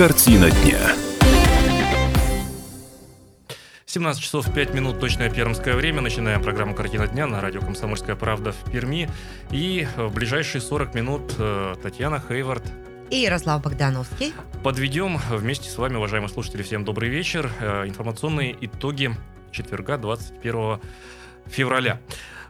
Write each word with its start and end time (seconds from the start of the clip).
Картина 0.00 0.50
дня. 0.50 0.78
17 3.84 4.22
часов 4.22 4.50
5 4.50 4.72
минут, 4.72 4.98
точное 4.98 5.28
пермское 5.28 5.76
время. 5.76 6.00
Начинаем 6.00 6.42
программу 6.42 6.74
«Картина 6.74 7.06
дня» 7.06 7.26
на 7.26 7.42
радио 7.42 7.60
«Комсомольская 7.60 8.16
правда» 8.16 8.52
в 8.52 8.72
Перми. 8.72 9.10
И 9.50 9.86
в 9.98 10.08
ближайшие 10.14 10.62
40 10.62 10.94
минут 10.94 11.34
э, 11.36 11.74
Татьяна 11.82 12.18
Хейвард 12.18 12.62
и 13.10 13.18
Ярослав 13.18 13.62
Богдановский. 13.62 14.32
Подведем 14.64 15.20
вместе 15.28 15.68
с 15.68 15.76
вами, 15.76 15.96
уважаемые 15.96 16.30
слушатели, 16.30 16.62
всем 16.62 16.82
добрый 16.82 17.10
вечер. 17.10 17.52
Э, 17.60 17.86
информационные 17.86 18.56
итоги 18.58 19.10
четверга 19.52 19.98
21 19.98 20.80
февраля. 21.44 22.00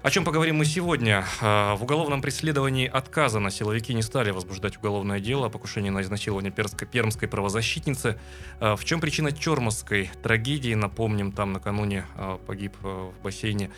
О 0.03 0.11
чем 0.11 0.25
поговорим 0.25 0.57
мы 0.57 0.65
сегодня? 0.65 1.27
А, 1.43 1.77
в 1.77 1.83
уголовном 1.83 2.23
преследовании 2.23 2.87
отказано. 2.87 3.51
Силовики 3.51 3.93
не 3.93 4.01
стали 4.01 4.31
возбуждать 4.31 4.79
уголовное 4.79 5.21
дело 5.21 5.49
о 5.49 5.51
покушении 5.51 5.91
на 5.91 6.01
изнасилование 6.01 6.51
пермской, 6.51 6.89
пермской 6.89 7.29
правозащитницы. 7.29 8.19
А, 8.61 8.77
в 8.77 8.85
чем 8.87 9.03
причина 9.03 9.31
Чермовской 9.31 10.11
трагедии? 10.23 10.73
Напомним, 10.73 11.33
там 11.33 11.53
накануне 11.53 12.07
а, 12.17 12.39
погиб 12.39 12.77
в 12.81 13.13
бассейне 13.23 13.71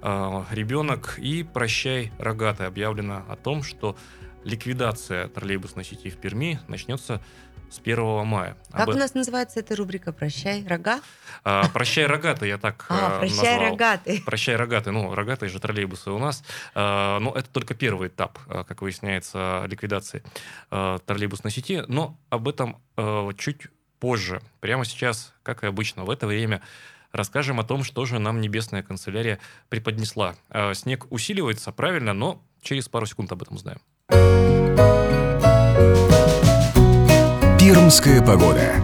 ребенок. 0.00 1.18
И 1.18 1.42
«Прощай, 1.42 2.12
рогатый» 2.18 2.66
объявлено 2.66 3.24
о 3.28 3.36
том, 3.36 3.62
что 3.62 3.96
ликвидация 4.44 5.28
троллейбусной 5.28 5.84
сети 5.84 6.10
в 6.10 6.18
Перми 6.18 6.60
начнется 6.68 7.20
с 7.74 7.80
1 7.80 8.26
мая. 8.26 8.56
Как 8.70 8.88
Об... 8.88 8.94
у 8.94 8.98
нас 8.98 9.14
называется 9.14 9.60
эта 9.60 9.74
рубрика 9.74 10.12
«Прощай, 10.12 10.64
рога»? 10.66 11.00
А, 11.42 11.68
«Прощай, 11.68 12.06
рогатый» 12.06 12.48
я 12.48 12.58
так 12.58 12.86
а, 12.88 13.18
«Прощай, 13.18 13.54
назвал. 13.54 13.70
рогатый». 13.70 14.22
«Прощай, 14.24 14.56
рогатый». 14.56 14.92
Ну, 14.92 15.14
рогатые 15.14 15.50
же 15.50 15.58
троллейбусы 15.58 16.10
у 16.10 16.18
нас. 16.18 16.44
А, 16.74 17.18
но 17.18 17.32
это 17.32 17.48
только 17.50 17.74
первый 17.74 18.08
этап, 18.08 18.38
а, 18.46 18.64
как 18.64 18.82
выясняется, 18.82 19.64
ликвидации 19.66 20.22
а, 20.70 20.98
троллейбусной 21.00 21.50
сети. 21.50 21.82
Но 21.88 22.16
об 22.30 22.48
этом 22.48 22.80
а, 22.96 23.30
чуть 23.36 23.62
позже. 23.98 24.40
Прямо 24.60 24.84
сейчас, 24.84 25.34
как 25.42 25.64
и 25.64 25.66
обычно, 25.66 26.04
в 26.04 26.10
это 26.10 26.26
время 26.26 26.62
расскажем 27.10 27.58
о 27.58 27.64
том, 27.64 27.82
что 27.82 28.04
же 28.04 28.18
нам 28.18 28.40
Небесная 28.40 28.82
канцелярия 28.82 29.38
преподнесла. 29.68 30.34
Снег 30.74 31.06
усиливается, 31.10 31.72
правильно, 31.72 32.12
но 32.12 32.42
через 32.62 32.88
пару 32.88 33.06
секунд 33.06 33.32
об 33.32 33.42
этом 33.42 33.56
узнаем. 33.56 33.80
Пермская 37.64 38.20
погода. 38.20 38.74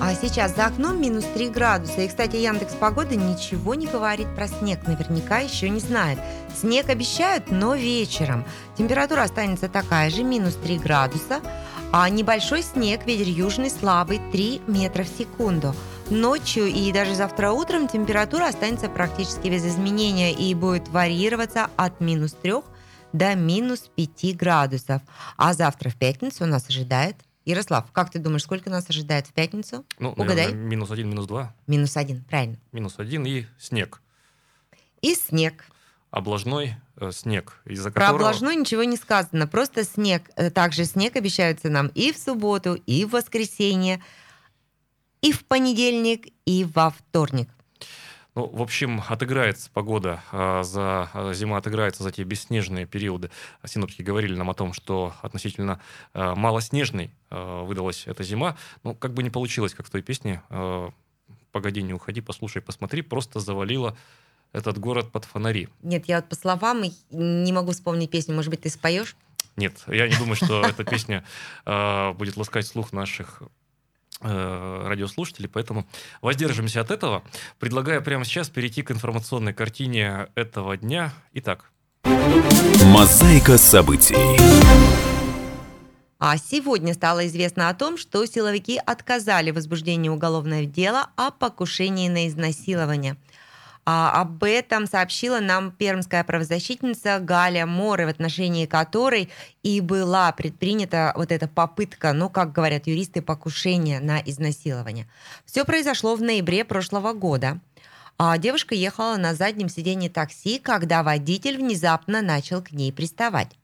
А 0.00 0.12
сейчас 0.20 0.56
за 0.56 0.66
окном 0.66 1.00
минус 1.00 1.24
3 1.32 1.48
градуса. 1.48 2.00
И, 2.00 2.08
кстати, 2.08 2.34
Яндекс 2.34 2.74
Погода 2.74 3.14
ничего 3.14 3.76
не 3.76 3.86
говорит 3.86 4.26
про 4.34 4.48
снег. 4.48 4.80
Наверняка 4.84 5.38
еще 5.38 5.68
не 5.68 5.78
знает. 5.78 6.18
Снег 6.60 6.88
обещают, 6.88 7.52
но 7.52 7.76
вечером. 7.76 8.44
Температура 8.76 9.22
останется 9.22 9.68
такая 9.68 10.10
же, 10.10 10.24
минус 10.24 10.56
3 10.56 10.78
градуса. 10.78 11.40
А 11.92 12.10
небольшой 12.10 12.64
снег, 12.64 13.06
ветер 13.06 13.28
южный 13.28 13.70
слабый, 13.70 14.20
3 14.32 14.62
метра 14.66 15.04
в 15.04 15.08
секунду. 15.08 15.72
Ночью 16.08 16.66
и 16.66 16.90
даже 16.90 17.14
завтра 17.14 17.52
утром 17.52 17.86
температура 17.86 18.48
останется 18.48 18.88
практически 18.88 19.46
без 19.46 19.64
изменения 19.64 20.32
и 20.32 20.52
будет 20.54 20.88
варьироваться 20.88 21.68
от 21.76 22.00
минус 22.00 22.32
3 22.42 22.54
до 23.12 23.34
минус 23.34 23.90
5 23.96 24.36
градусов. 24.36 25.02
А 25.36 25.54
завтра 25.54 25.90
в 25.90 25.96
пятницу 25.96 26.46
нас 26.46 26.68
ожидает 26.68 27.16
Ярослав, 27.44 27.90
как 27.92 28.10
ты 28.10 28.18
думаешь, 28.18 28.42
сколько 28.42 28.70
нас 28.70 28.88
ожидает 28.88 29.26
в 29.26 29.32
пятницу? 29.32 29.84
Ну, 29.98 30.10
Угадай. 30.10 30.46
Наверное, 30.46 30.68
минус 30.68 30.90
один, 30.90 31.08
минус 31.08 31.26
два. 31.26 31.54
Минус 31.66 31.96
один, 31.96 32.22
правильно. 32.24 32.58
Минус 32.72 32.98
один 32.98 33.24
и 33.24 33.46
снег. 33.58 34.02
И 35.00 35.14
снег. 35.14 35.64
Облажной 36.10 36.74
э, 36.96 37.10
снег, 37.12 37.60
из-за 37.64 37.90
Про 37.90 38.06
которого... 38.06 38.28
облажной 38.28 38.56
ничего 38.56 38.84
не 38.84 38.96
сказано, 38.96 39.46
просто 39.46 39.84
снег. 39.84 40.28
Э, 40.36 40.50
также 40.50 40.84
снег 40.84 41.16
обещается 41.16 41.70
нам 41.70 41.86
и 41.88 42.12
в 42.12 42.18
субботу, 42.18 42.74
и 42.74 43.04
в 43.04 43.10
воскресенье, 43.10 44.02
и 45.22 45.32
в 45.32 45.44
понедельник, 45.44 46.32
и 46.44 46.64
во 46.64 46.90
вторник. 46.90 47.48
Ну, 48.40 48.46
в 48.46 48.62
общем, 48.62 49.02
отыграется 49.06 49.68
погода 49.70 50.22
а, 50.32 50.62
за 50.62 51.10
а, 51.12 51.34
зима 51.34 51.58
отыграется 51.58 52.02
за 52.02 52.10
те 52.10 52.24
бесснежные 52.24 52.86
периоды. 52.86 53.30
Синоптики 53.66 54.00
говорили 54.00 54.34
нам 54.34 54.48
о 54.48 54.54
том, 54.54 54.72
что 54.72 55.12
относительно 55.20 55.78
а, 56.14 56.34
малоснежной 56.34 57.10
выдалась 57.30 58.06
эта 58.06 58.22
зима. 58.22 58.56
Ну, 58.82 58.94
как 58.94 59.12
бы 59.12 59.22
не 59.22 59.28
получилось, 59.28 59.74
как 59.74 59.86
в 59.86 59.90
той 59.90 60.00
песне 60.00 60.42
«Погоди, 61.52 61.82
не 61.82 61.92
уходи, 61.92 62.22
послушай, 62.22 62.62
посмотри», 62.62 63.02
просто 63.02 63.40
завалило 63.40 63.94
этот 64.52 64.78
город 64.78 65.12
под 65.12 65.26
фонари. 65.26 65.68
Нет, 65.82 66.08
я 66.08 66.16
вот 66.16 66.28
по 66.30 66.34
словам 66.34 66.82
не 67.10 67.52
могу 67.52 67.72
вспомнить 67.72 68.10
песню. 68.10 68.34
Может 68.34 68.50
быть, 68.50 68.62
ты 68.62 68.70
споешь? 68.70 69.16
Нет, 69.56 69.82
я 69.86 70.08
не 70.08 70.16
думаю, 70.16 70.36
что 70.36 70.62
эта 70.62 70.82
песня 70.82 71.24
будет 72.16 72.38
ласкать 72.38 72.66
слух 72.66 72.92
наших 72.92 73.42
Э, 73.42 73.59
радиослушателей, 74.20 75.48
поэтому 75.48 75.86
воздержимся 76.20 76.80
от 76.80 76.90
этого. 76.90 77.22
Предлагаю 77.58 78.02
прямо 78.02 78.24
сейчас 78.24 78.48
перейти 78.48 78.82
к 78.82 78.90
информационной 78.90 79.54
картине 79.54 80.28
этого 80.34 80.76
дня. 80.76 81.12
Итак. 81.32 81.70
Мозаика 82.84 83.58
событий. 83.58 84.16
А 86.18 86.36
сегодня 86.36 86.92
стало 86.92 87.26
известно 87.26 87.70
о 87.70 87.74
том, 87.74 87.96
что 87.96 88.26
силовики 88.26 88.78
отказали 88.84 89.52
в 89.52 89.54
возбуждении 89.54 90.10
уголовного 90.10 90.66
дела 90.66 91.08
о 91.16 91.30
покушении 91.30 92.08
на 92.08 92.28
изнасилование– 92.28 93.16
а, 93.92 94.20
об 94.20 94.44
этом 94.44 94.86
сообщила 94.86 95.40
нам 95.40 95.72
пермская 95.72 96.22
правозащитница 96.22 97.18
Галя 97.18 97.66
Моры, 97.66 98.06
в 98.06 98.08
отношении 98.08 98.66
которой 98.66 99.30
и 99.64 99.80
была 99.80 100.30
предпринята 100.30 101.12
вот 101.16 101.32
эта 101.32 101.48
попытка, 101.48 102.12
ну, 102.12 102.28
как 102.28 102.52
говорят 102.52 102.86
юристы, 102.86 103.20
покушения 103.20 103.98
на 103.98 104.20
изнасилование. 104.20 105.08
Все 105.44 105.64
произошло 105.64 106.14
в 106.14 106.22
ноябре 106.22 106.64
прошлого 106.64 107.14
года. 107.14 107.58
А 108.16 108.38
девушка 108.38 108.76
ехала 108.76 109.16
на 109.16 109.34
заднем 109.34 109.68
сиденье 109.68 110.08
такси, 110.08 110.60
когда 110.60 111.02
водитель 111.02 111.56
внезапно 111.56 112.22
начал 112.22 112.62
к 112.62 112.70
ней 112.70 112.92
приставать. 112.92 113.59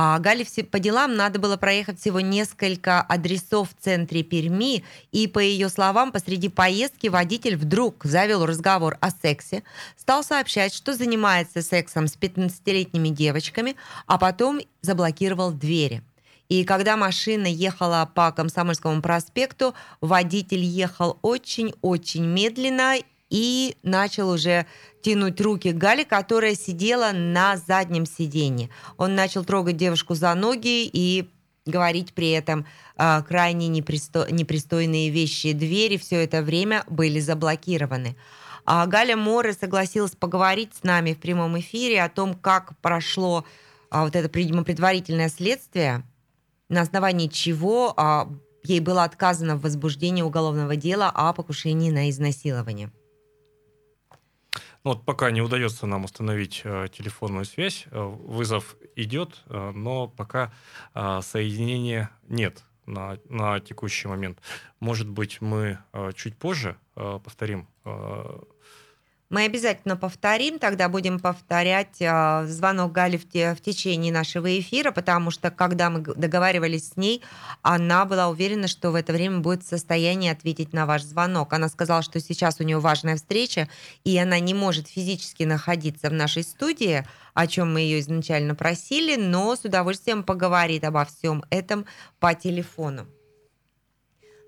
А 0.00 0.16
Гале 0.20 0.46
по 0.70 0.78
делам 0.78 1.16
надо 1.16 1.40
было 1.40 1.56
проехать 1.56 1.98
всего 1.98 2.20
несколько 2.20 3.00
адресов 3.00 3.70
в 3.70 3.82
центре 3.82 4.22
Перми, 4.22 4.84
и, 5.10 5.26
по 5.26 5.40
ее 5.40 5.68
словам, 5.68 6.12
посреди 6.12 6.48
поездки 6.48 7.08
водитель 7.08 7.56
вдруг 7.56 8.04
завел 8.04 8.46
разговор 8.46 8.96
о 9.00 9.10
сексе, 9.10 9.64
стал 9.96 10.22
сообщать, 10.22 10.72
что 10.72 10.94
занимается 10.94 11.62
сексом 11.62 12.06
с 12.06 12.16
15-летними 12.16 13.08
девочками, 13.08 13.74
а 14.06 14.18
потом 14.18 14.60
заблокировал 14.82 15.50
двери. 15.50 16.04
И 16.48 16.62
когда 16.62 16.96
машина 16.96 17.48
ехала 17.48 18.08
по 18.14 18.30
Комсомольскому 18.30 19.02
проспекту, 19.02 19.74
водитель 20.00 20.62
ехал 20.62 21.18
очень-очень 21.22 22.24
медленно 22.24 22.98
и 23.30 23.76
начал 23.82 24.30
уже 24.30 24.66
тянуть 25.02 25.40
руки 25.40 25.72
Гали, 25.72 26.04
которая 26.04 26.54
сидела 26.54 27.12
на 27.12 27.56
заднем 27.56 28.06
сиденье. 28.06 28.70
Он 28.96 29.14
начал 29.14 29.44
трогать 29.44 29.76
девушку 29.76 30.14
за 30.14 30.34
ноги 30.34 30.84
и 30.86 31.28
говорить 31.66 32.14
при 32.14 32.30
этом 32.30 32.66
э, 32.96 33.22
крайне 33.28 33.68
непристо... 33.68 34.26
непристойные 34.30 35.10
вещи. 35.10 35.52
Двери 35.52 35.98
все 35.98 36.24
это 36.24 36.42
время 36.42 36.84
были 36.88 37.20
заблокированы. 37.20 38.16
А 38.64 38.86
Галя 38.86 39.16
Море 39.16 39.52
согласилась 39.52 40.12
поговорить 40.12 40.74
с 40.74 40.82
нами 40.82 41.14
в 41.14 41.18
прямом 41.18 41.58
эфире 41.58 42.02
о 42.02 42.08
том, 42.08 42.34
как 42.34 42.76
прошло 42.80 43.44
а, 43.90 44.04
вот 44.04 44.14
это, 44.14 44.30
видимо, 44.38 44.64
предварительное 44.64 45.30
следствие, 45.30 46.02
на 46.68 46.82
основании 46.82 47.28
чего 47.28 47.94
а, 47.96 48.28
ей 48.64 48.80
было 48.80 49.04
отказано 49.04 49.56
в 49.56 49.62
возбуждении 49.62 50.20
уголовного 50.20 50.76
дела 50.76 51.10
о 51.14 51.32
покушении 51.32 51.90
на 51.90 52.10
изнасилование. 52.10 52.92
Ну, 54.84 54.92
вот 54.92 55.04
пока 55.04 55.30
не 55.30 55.42
удается 55.42 55.86
нам 55.86 56.04
установить 56.04 56.62
э, 56.64 56.86
телефонную 56.92 57.44
связь, 57.44 57.86
э, 57.90 58.00
вызов 58.00 58.76
идет, 58.96 59.42
э, 59.46 59.72
но 59.74 60.06
пока 60.08 60.52
э, 60.94 61.20
соединения 61.22 62.10
нет 62.28 62.64
на, 62.86 63.18
на 63.28 63.60
текущий 63.60 64.08
момент. 64.08 64.40
Может 64.80 65.08
быть, 65.08 65.40
мы 65.40 65.78
э, 65.92 66.12
чуть 66.14 66.36
позже 66.36 66.76
э, 66.96 67.20
повторим 67.22 67.68
э, 67.84 68.40
мы 69.30 69.44
обязательно 69.44 69.96
повторим, 69.96 70.58
тогда 70.58 70.88
будем 70.88 71.18
повторять 71.18 72.00
э, 72.00 72.46
звонок 72.46 72.92
Гали 72.92 73.18
в, 73.18 73.28
те, 73.28 73.54
в 73.54 73.60
течение 73.60 74.10
нашего 74.10 74.58
эфира, 74.58 74.90
потому 74.90 75.30
что 75.30 75.50
когда 75.50 75.90
мы 75.90 76.00
договаривались 76.00 76.90
с 76.90 76.96
ней, 76.96 77.22
она 77.60 78.06
была 78.06 78.28
уверена, 78.28 78.68
что 78.68 78.90
в 78.90 78.94
это 78.94 79.12
время 79.12 79.40
будет 79.40 79.62
в 79.62 79.68
состоянии 79.68 80.30
ответить 80.30 80.72
на 80.72 80.86
ваш 80.86 81.02
звонок. 81.02 81.52
Она 81.52 81.68
сказала, 81.68 82.02
что 82.02 82.20
сейчас 82.20 82.60
у 82.60 82.64
нее 82.64 82.78
важная 82.78 83.16
встреча, 83.16 83.68
и 84.02 84.16
она 84.16 84.38
не 84.38 84.54
может 84.54 84.88
физически 84.88 85.42
находиться 85.42 86.08
в 86.08 86.14
нашей 86.14 86.42
студии, 86.42 87.06
о 87.34 87.46
чем 87.46 87.72
мы 87.72 87.80
ее 87.80 88.00
изначально 88.00 88.54
просили, 88.54 89.16
но 89.16 89.54
с 89.54 89.64
удовольствием 89.64 90.22
поговорит 90.22 90.84
обо 90.84 91.04
всем 91.04 91.44
этом 91.50 91.84
по 92.18 92.34
телефону. 92.34 93.06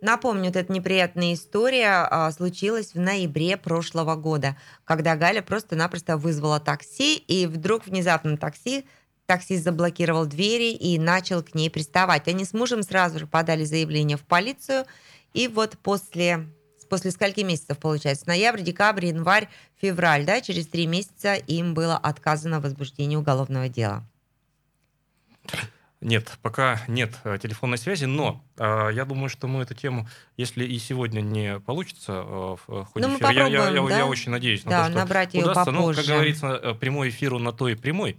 Напомню, 0.00 0.50
эта 0.50 0.72
неприятная 0.72 1.34
история 1.34 2.06
а, 2.10 2.30
случилась 2.32 2.94
в 2.94 2.98
ноябре 2.98 3.56
прошлого 3.56 4.16
года, 4.16 4.56
когда 4.84 5.14
Галя 5.16 5.42
просто-напросто 5.42 6.16
вызвала 6.16 6.58
такси, 6.58 7.16
и 7.16 7.46
вдруг 7.46 7.86
внезапно 7.86 8.38
такси 8.38 8.86
таксист 9.26 9.62
заблокировал 9.62 10.26
двери 10.26 10.72
и 10.72 10.98
начал 10.98 11.42
к 11.42 11.54
ней 11.54 11.70
приставать. 11.70 12.28
Они 12.28 12.44
с 12.44 12.52
мужем 12.52 12.82
сразу 12.82 13.18
же 13.18 13.26
подали 13.26 13.64
заявление 13.64 14.16
в 14.16 14.22
полицию, 14.22 14.86
и 15.34 15.48
вот 15.48 15.78
после 15.78 16.46
после 16.90 17.12
скольки 17.12 17.40
месяцев 17.40 17.78
получается? 17.78 18.26
Ноябрь, 18.26 18.62
декабрь, 18.62 19.06
январь, 19.06 19.48
февраль, 19.80 20.26
да? 20.26 20.42
Через 20.42 20.66
три 20.66 20.86
месяца 20.86 21.34
им 21.34 21.72
было 21.72 21.96
отказано 21.96 22.58
в 22.58 22.64
возбуждении 22.64 23.16
уголовного 23.16 23.68
дела. 23.68 24.04
Нет, 26.00 26.38
пока 26.42 26.80
нет 26.88 27.12
э, 27.24 27.38
телефонной 27.40 27.78
связи, 27.78 28.06
но 28.06 28.42
я 28.60 29.04
думаю, 29.04 29.28
что 29.28 29.48
мы 29.48 29.62
эту 29.62 29.74
тему, 29.74 30.06
если 30.36 30.64
и 30.64 30.78
сегодня 30.78 31.20
не 31.20 31.60
получится 31.60 32.12
э, 32.12 32.56
в 32.66 32.84
ходе 32.84 33.06
ну, 33.06 33.16
эфира, 33.16 33.30
я, 33.30 33.46
я, 33.46 33.68
я, 33.70 33.82
да? 33.82 33.98
я 33.98 34.06
очень 34.06 34.30
надеюсь 34.30 34.64
на 34.64 34.70
да, 34.70 34.84
то, 34.84 34.90
что 34.90 34.98
набрать 34.98 35.34
ее 35.34 35.44
удастся. 35.44 35.64
попозже. 35.64 36.00
Ну, 36.00 36.06
как 36.06 36.14
говорится, 36.14 36.46
э, 36.62 36.74
прямой 36.74 37.08
эфир 37.08 37.38
на 37.38 37.52
то 37.52 37.68
и 37.68 37.74
прямой, 37.74 38.18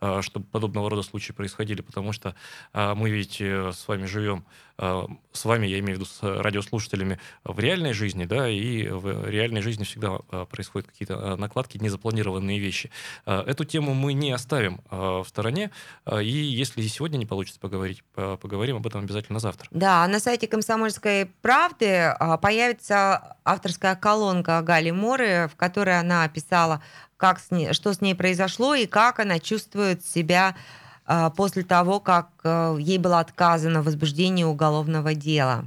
э, 0.00 0.22
чтобы 0.22 0.46
подобного 0.46 0.90
рода 0.90 1.02
случаи 1.02 1.32
происходили, 1.32 1.82
потому 1.82 2.12
что 2.12 2.34
мы 2.72 3.10
ведь 3.10 3.40
э, 3.40 3.72
с 3.72 3.86
вами 3.88 4.06
живем 4.06 4.44
с 4.78 5.44
вами, 5.44 5.66
я 5.66 5.78
имею 5.78 5.98
в 5.98 6.00
виду 6.00 6.06
с 6.06 6.22
радиослушателями, 6.22 7.18
в 7.44 7.60
реальной 7.60 7.92
жизни, 7.92 8.24
да, 8.24 8.48
и 8.48 8.88
в 8.88 9.28
реальной 9.28 9.60
жизни 9.60 9.84
всегда 9.84 10.18
происходят 10.50 10.88
какие-то 10.88 11.36
накладки, 11.36 11.78
незапланированные 11.78 12.58
вещи. 12.58 12.90
Эту 13.24 13.64
тему 13.64 13.94
мы 13.94 14.14
не 14.14 14.32
оставим 14.32 14.80
в 14.90 15.24
стороне, 15.28 15.70
и 16.10 16.26
если 16.26 16.82
сегодня 16.82 17.18
не 17.18 17.26
получится 17.26 17.60
поговорить, 17.60 18.02
поговорим 18.14 18.76
об 18.76 18.86
этом 18.86 19.02
обязательно 19.02 19.38
завтра. 19.38 19.68
Да, 19.82 20.06
на 20.06 20.20
сайте 20.20 20.46
«Комсомольской 20.46 21.26
правды» 21.42 22.14
появится 22.40 23.34
авторская 23.44 23.96
колонка 23.96 24.62
Гали 24.62 24.92
Моры, 24.92 25.50
в 25.52 25.56
которой 25.56 25.98
она 25.98 26.22
описала, 26.22 26.80
как 27.16 27.40
с 27.40 27.50
ней, 27.50 27.72
что 27.72 27.92
с 27.92 28.00
ней 28.00 28.14
произошло 28.14 28.76
и 28.76 28.86
как 28.86 29.18
она 29.18 29.40
чувствует 29.40 30.06
себя 30.06 30.54
а, 31.04 31.30
после 31.30 31.64
того, 31.64 31.98
как 31.98 32.28
э, 32.44 32.76
ей 32.78 32.98
было 32.98 33.18
отказано 33.18 33.82
в 33.82 33.86
возбуждении 33.86 34.44
уголовного 34.44 35.14
дела. 35.14 35.64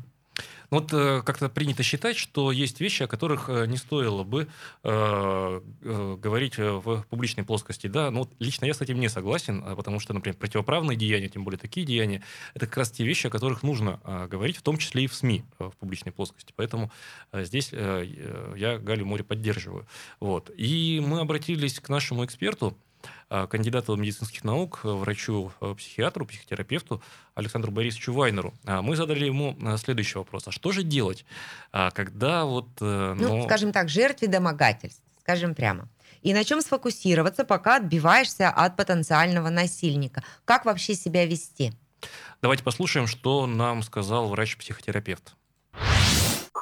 Ну, 0.71 0.79
вот 0.79 0.93
э, 0.93 1.21
как-то 1.23 1.49
принято 1.49 1.83
считать, 1.83 2.17
что 2.17 2.51
есть 2.51 2.79
вещи, 2.79 3.03
о 3.03 3.07
которых 3.07 3.49
э, 3.49 3.65
не 3.67 3.77
стоило 3.77 4.23
бы 4.23 4.47
э, 4.83 5.61
говорить 5.81 6.57
в 6.57 7.05
публичной 7.09 7.43
плоскости. 7.43 7.87
Да? 7.87 8.11
Но 8.11 8.19
вот 8.19 8.31
лично 8.39 8.65
я 8.65 8.73
с 8.73 8.81
этим 8.81 8.99
не 8.99 9.09
согласен, 9.09 9.63
потому 9.75 9.99
что, 9.99 10.13
например, 10.13 10.37
противоправные 10.37 10.97
деяния, 10.97 11.29
тем 11.29 11.43
более 11.43 11.59
такие 11.59 11.85
деяния, 11.85 12.23
это 12.53 12.67
как 12.67 12.77
раз 12.77 12.91
те 12.91 13.03
вещи, 13.03 13.27
о 13.27 13.29
которых 13.29 13.63
нужно 13.63 13.99
говорить, 14.29 14.57
в 14.57 14.61
том 14.61 14.77
числе 14.77 15.03
и 15.03 15.07
в 15.07 15.15
СМИ 15.15 15.43
в 15.59 15.71
публичной 15.79 16.11
плоскости. 16.11 16.53
Поэтому 16.55 16.91
здесь 17.33 17.71
я 17.71 18.79
Галю 18.79 19.05
Море 19.05 19.23
поддерживаю. 19.23 19.87
Вот. 20.19 20.51
И 20.55 21.01
мы 21.05 21.19
обратились 21.19 21.79
к 21.79 21.89
нашему 21.89 22.25
эксперту, 22.25 22.77
Э, 22.94 22.94
кандидату 23.27 23.95
медицинских 23.95 24.43
наук, 24.43 24.81
э, 24.83 24.87
врачу-психиатру, 24.87 26.25
э, 26.25 26.27
психотерапевту 26.27 27.01
Александру 27.33 27.71
Борисовичу 27.71 28.13
Вайнеру. 28.13 28.53
А 28.65 28.81
мы 28.81 28.95
задали 28.95 29.25
ему 29.25 29.57
следующий 29.77 30.17
вопрос. 30.17 30.47
А 30.47 30.51
что 30.51 30.71
же 30.71 30.83
делать, 30.83 31.25
а, 31.71 31.91
когда 31.91 32.45
вот... 32.45 32.67
Ну, 32.79 33.15
ну 33.15 33.43
скажем 33.45 33.71
так, 33.71 33.89
жертве 33.89 34.27
домогательств, 34.27 35.01
скажем 35.21 35.55
прямо. 35.55 35.87
И 36.21 36.33
на 36.33 36.43
чем 36.43 36.61
сфокусироваться, 36.61 37.43
пока 37.45 37.77
отбиваешься 37.77 38.49
от 38.49 38.75
потенциального 38.75 39.49
насильника? 39.49 40.23
Как 40.43 40.65
вообще 40.65 40.95
себя 40.95 41.25
вести? 41.25 41.73
Давайте 42.41 42.63
послушаем, 42.63 43.07
что 43.07 43.45
нам 43.47 43.83
сказал 43.83 44.29
врач-психотерапевт. 44.29 45.35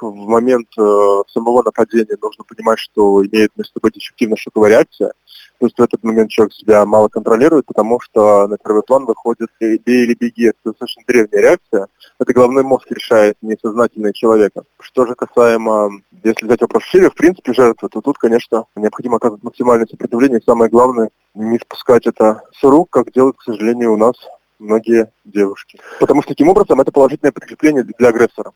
В 0.02 0.28
момент 0.28 0.68
э, 0.78 1.22
самого 1.28 1.64
нападения 1.64 2.18
нужно 2.22 2.44
понимать, 2.44 2.80
что 2.80 3.26
имеет 3.26 3.52
место 3.56 3.80
быть 3.82 3.98
эффективная 3.98 4.38
шоковая 4.38 4.70
реакция. 4.72 5.14
То 5.60 5.68
есть 5.68 5.78
в 5.78 5.82
этот 5.82 6.04
момент 6.04 6.30
человек 6.30 6.54
себя 6.54 6.86
мало 6.86 7.08
контролирует, 7.08 7.66
потому 7.66 8.00
что 8.00 8.48
на 8.48 8.58
первый 8.58 8.84
план 8.84 9.06
выходит 9.06 9.50
«бей 9.60 9.78
или 9.86 10.14
беги». 10.14 10.48
Это 10.48 10.58
достаточно 10.66 11.04
древняя 11.08 11.42
реакция. 11.42 11.88
Это 12.20 12.34
головной 12.34 12.64
мозг 12.64 12.92
решает, 12.92 13.38
несознательный 13.42 14.14
человека. 14.14 14.64
Что 14.80 15.06
же 15.06 15.16
касаемо, 15.16 15.90
если 16.24 16.46
взять 16.46 16.62
вопрос 16.62 16.84
шире, 16.84 17.10
в 17.10 17.16
принципе, 17.16 17.54
жертвы, 17.54 17.88
то 17.90 18.02
тут, 18.02 18.18
конечно, 18.18 18.66
необходимо 18.76 19.18
оказывать 19.18 19.44
максимальное 19.44 19.88
сопротивление. 19.88 20.42
Самое 20.46 20.70
главное, 20.70 21.10
не 21.34 21.58
спускать 21.60 22.08
это 22.08 22.42
с 22.60 22.64
рук, 22.64 22.90
как 22.90 23.12
делают, 23.12 23.38
к 23.38 23.44
сожалению, 23.44 23.94
у 23.94 23.98
нас 23.98 24.16
многие 24.60 25.12
девушки. 25.24 25.80
Потому 26.00 26.22
что 26.22 26.30
таким 26.30 26.50
образом 26.50 26.82
это 26.82 26.92
положительное 26.92 27.32
подкрепление 27.32 27.84
для 27.84 28.10
агрессора. 28.10 28.52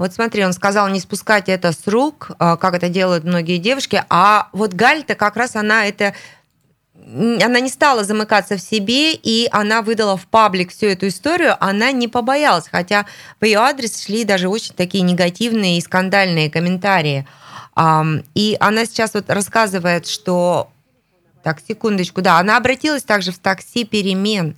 Вот 0.00 0.14
смотри, 0.14 0.42
он 0.46 0.54
сказал 0.54 0.88
не 0.88 0.98
спускать 0.98 1.50
это 1.50 1.72
с 1.72 1.86
рук, 1.86 2.30
а, 2.38 2.56
как 2.56 2.72
это 2.72 2.88
делают 2.88 3.24
многие 3.24 3.58
девушки, 3.58 4.02
а 4.08 4.48
вот 4.52 4.72
Галь-то 4.72 5.14
как 5.14 5.36
раз 5.36 5.56
она 5.56 5.84
это 5.84 6.14
она 7.04 7.60
не 7.60 7.68
стала 7.68 8.02
замыкаться 8.02 8.56
в 8.56 8.62
себе, 8.62 9.12
и 9.12 9.46
она 9.52 9.82
выдала 9.82 10.16
в 10.16 10.26
паблик 10.26 10.70
всю 10.70 10.86
эту 10.86 11.08
историю, 11.08 11.54
она 11.60 11.92
не 11.92 12.08
побоялась, 12.08 12.64
хотя 12.70 13.04
по 13.40 13.44
ее 13.44 13.58
адрес 13.58 14.02
шли 14.02 14.24
даже 14.24 14.48
очень 14.48 14.74
такие 14.74 15.02
негативные 15.02 15.76
и 15.76 15.82
скандальные 15.82 16.50
комментарии. 16.50 17.26
И 18.34 18.56
она 18.58 18.84
сейчас 18.84 19.14
вот 19.14 19.28
рассказывает, 19.28 20.06
что... 20.06 20.70
Так, 21.42 21.58
секундочку, 21.66 22.20
да, 22.20 22.38
она 22.38 22.58
обратилась 22.58 23.02
также 23.02 23.32
в 23.32 23.38
такси 23.38 23.84
«Перемен», 23.84 24.56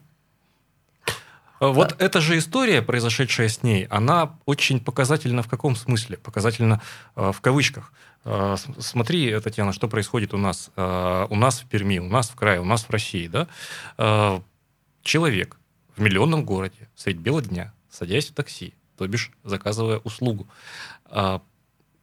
Э, 1.63 1.69
вот 1.69 1.95
эта 2.01 2.21
же 2.21 2.39
история, 2.39 2.83
произошедшая 2.83 3.49
с 3.49 3.63
ней, 3.63 3.85
она 3.85 4.37
очень 4.47 4.81
показательна 4.81 5.43
в 5.43 5.49
каком 5.49 5.77
смысле? 5.77 6.17
Показательна 6.17 6.83
э, 7.15 7.31
в 7.33 7.41
кавычках. 7.41 7.93
Э, 8.25 8.57
смотри, 8.81 9.39
Татьяна, 9.39 9.73
что 9.73 9.87
происходит 9.87 10.35
у 10.35 10.39
нас. 10.39 10.71
У 10.77 11.37
нас 11.37 11.61
в 11.61 11.67
Перми, 11.67 12.01
у 12.01 12.09
нас 12.09 12.31
в 12.31 12.35
крае, 12.35 12.61
у 12.61 12.65
нас 12.65 12.83
в 12.83 12.91
России. 12.91 13.29
Да? 13.29 14.43
Человек 15.03 15.57
в 15.97 16.01
миллионном 16.01 16.45
городе 16.45 16.89
средь 16.97 17.19
бела 17.19 17.43
дня, 17.43 17.73
садясь 17.91 18.31
в 18.31 18.35
такси, 18.35 18.75
то 18.97 19.07
бишь 19.07 19.31
заказывая 19.45 19.99
услугу, 19.99 20.49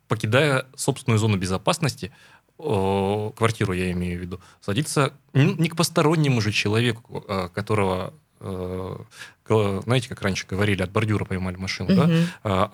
покидая 0.07 0.65
собственную 0.75 1.19
зону 1.19 1.37
безопасности, 1.37 2.11
квартиру 2.57 3.73
я 3.73 3.91
имею 3.91 4.19
в 4.19 4.21
виду, 4.21 4.41
садится 4.61 5.13
не 5.33 5.69
к 5.69 5.75
постороннему 5.75 6.41
же 6.41 6.51
человеку, 6.51 7.21
которого 7.53 8.13
знаете, 8.39 10.09
как 10.09 10.21
раньше 10.21 10.45
говорили, 10.47 10.81
от 10.81 10.91
бордюра 10.91 11.25
поймали 11.25 11.57
машину, 11.57 11.91
угу. 11.91 11.95
да? 11.95 12.09
А, 12.43 12.69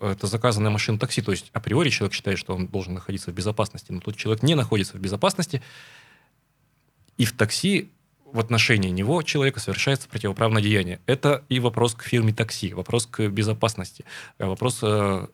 а 0.00 0.12
это 0.12 0.26
заказанная 0.26 0.70
машина 0.70 0.98
такси, 0.98 1.22
то 1.22 1.32
есть 1.32 1.50
априори 1.52 1.90
человек 1.90 2.14
считает, 2.14 2.38
что 2.38 2.54
он 2.54 2.66
должен 2.66 2.94
находиться 2.94 3.30
в 3.30 3.34
безопасности, 3.34 3.92
но 3.92 4.00
тут 4.00 4.16
человек 4.16 4.42
не 4.42 4.54
находится 4.54 4.96
в 4.96 5.00
безопасности, 5.00 5.62
и 7.16 7.24
в 7.24 7.32
такси 7.32 7.90
в 8.32 8.38
отношении 8.38 8.90
него 8.90 9.22
человека 9.22 9.60
совершается 9.60 10.08
противоправное 10.08 10.62
деяние. 10.62 11.00
Это 11.06 11.44
и 11.48 11.58
вопрос 11.58 11.94
к 11.94 12.02
фирме 12.02 12.32
такси, 12.32 12.72
вопрос 12.72 13.06
к 13.06 13.28
безопасности, 13.28 14.04
вопрос 14.38 14.78
э, 14.82 15.26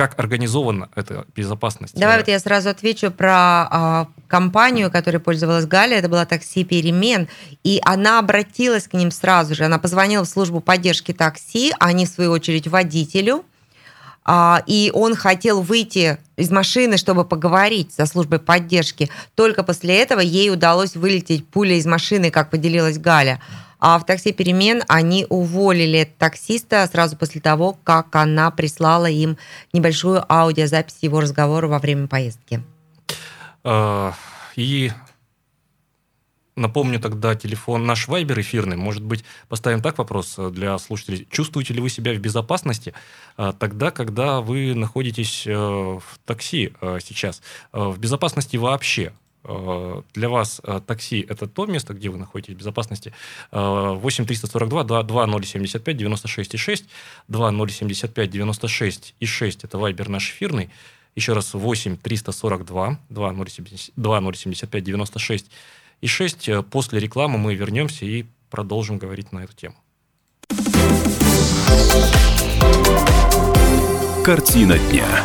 как 0.00 0.18
организована 0.18 0.88
эта 0.94 1.26
безопасность? 1.36 1.94
Давай 1.94 2.16
вот 2.16 2.28
я 2.28 2.38
сразу 2.38 2.70
отвечу 2.70 3.10
про 3.10 4.06
э, 4.08 4.20
компанию, 4.28 4.90
которой 4.90 5.18
пользовалась 5.18 5.66
Галя. 5.66 5.98
Это 5.98 6.08
была 6.08 6.24
такси 6.24 6.64
«Перемен». 6.64 7.28
И 7.64 7.82
она 7.84 8.18
обратилась 8.18 8.88
к 8.88 8.94
ним 8.94 9.10
сразу 9.10 9.54
же. 9.54 9.64
Она 9.64 9.78
позвонила 9.78 10.24
в 10.24 10.28
службу 10.28 10.60
поддержки 10.60 11.12
такси, 11.12 11.74
они, 11.78 12.06
в 12.06 12.08
свою 12.08 12.30
очередь, 12.30 12.66
водителю. 12.66 13.44
Э, 14.26 14.60
и 14.66 14.90
он 14.94 15.14
хотел 15.16 15.60
выйти 15.60 16.16
из 16.38 16.50
машины, 16.50 16.96
чтобы 16.96 17.26
поговорить 17.26 17.92
со 17.92 18.06
службой 18.06 18.38
поддержки. 18.38 19.10
Только 19.34 19.62
после 19.62 19.98
этого 19.98 20.20
ей 20.20 20.50
удалось 20.50 20.96
вылететь 20.96 21.46
пуля 21.46 21.74
из 21.74 21.84
машины, 21.84 22.30
как 22.30 22.48
поделилась 22.48 22.96
Галя. 22.96 23.38
А 23.80 23.98
в 23.98 24.04
такси 24.04 24.32
перемен 24.32 24.82
они 24.88 25.26
уволили 25.28 26.08
таксиста 26.18 26.86
сразу 26.86 27.16
после 27.16 27.40
того, 27.40 27.76
как 27.82 28.14
она 28.14 28.50
прислала 28.50 29.06
им 29.06 29.38
небольшую 29.72 30.24
аудиозапись 30.30 30.98
его 31.00 31.20
разговора 31.20 31.66
во 31.66 31.78
время 31.78 32.06
поездки. 32.06 32.62
А, 33.64 34.14
и 34.56 34.92
Напомню 36.60 37.00
тогда 37.00 37.34
телефон 37.34 37.86
наш 37.86 38.06
Вайбер 38.06 38.38
эфирный. 38.40 38.76
Может 38.76 39.02
быть, 39.02 39.24
поставим 39.48 39.80
так 39.80 39.96
вопрос 39.96 40.36
для 40.50 40.76
слушателей. 40.78 41.26
Чувствуете 41.30 41.72
ли 41.72 41.80
вы 41.80 41.88
себя 41.88 42.12
в 42.12 42.18
безопасности 42.18 42.92
а, 43.38 43.52
тогда, 43.52 43.90
когда 43.90 44.42
вы 44.42 44.74
находитесь 44.74 45.46
э, 45.46 45.54
в 45.54 46.02
такси 46.26 46.74
э, 46.82 46.98
сейчас? 47.02 47.40
Э, 47.72 47.88
в 47.88 47.98
безопасности 47.98 48.58
вообще? 48.58 49.14
Э, 49.44 50.02
для 50.14 50.28
вас 50.28 50.60
э, 50.62 50.80
такси– 50.86 51.24
это 51.28 51.46
то 51.46 51.66
место, 51.66 51.94
где 51.94 52.08
вы 52.08 52.18
находитесь 52.18 52.54
в 52.54 52.58
безопасности. 52.58 53.12
8 53.50 54.26
342 54.26 54.84
2075 54.84 55.96
96 55.96 56.54
и 56.54 56.56
6, 56.56 56.84
2075 57.28 58.30
96 58.30 59.14
и 59.20 59.26
6– 59.26 59.64
это 59.66 59.78
вайбер 59.78 60.08
наш 60.08 60.30
эфирный. 60.30 60.70
Еще 61.16 61.32
раз 61.32 61.54
8 61.54 61.96
342 61.96 62.98
2075 63.08 64.84
96 64.84 65.50
и 66.00 66.06
6. 66.06 66.50
После 66.70 67.00
рекламы 67.00 67.38
мы 67.38 67.54
вернемся 67.54 68.04
и 68.04 68.26
продолжим 68.50 68.98
говорить 68.98 69.32
на 69.32 69.40
эту 69.40 69.54
тему. 69.54 69.76
Картина 74.24 74.78
дня. 74.78 75.24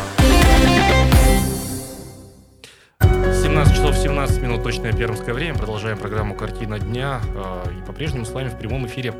17 3.56 3.74
часов 3.74 3.96
17 3.96 4.42
минут, 4.42 4.62
точное 4.62 4.92
пермское 4.92 5.34
время. 5.34 5.56
Продолжаем 5.56 5.96
программу 5.96 6.34
«Картина 6.34 6.78
дня». 6.78 7.22
А, 7.34 7.66
И 7.70 7.82
по-прежнему 7.86 8.26
с 8.26 8.30
вами 8.30 8.50
в 8.50 8.58
прямом 8.58 8.86
эфире 8.86 9.14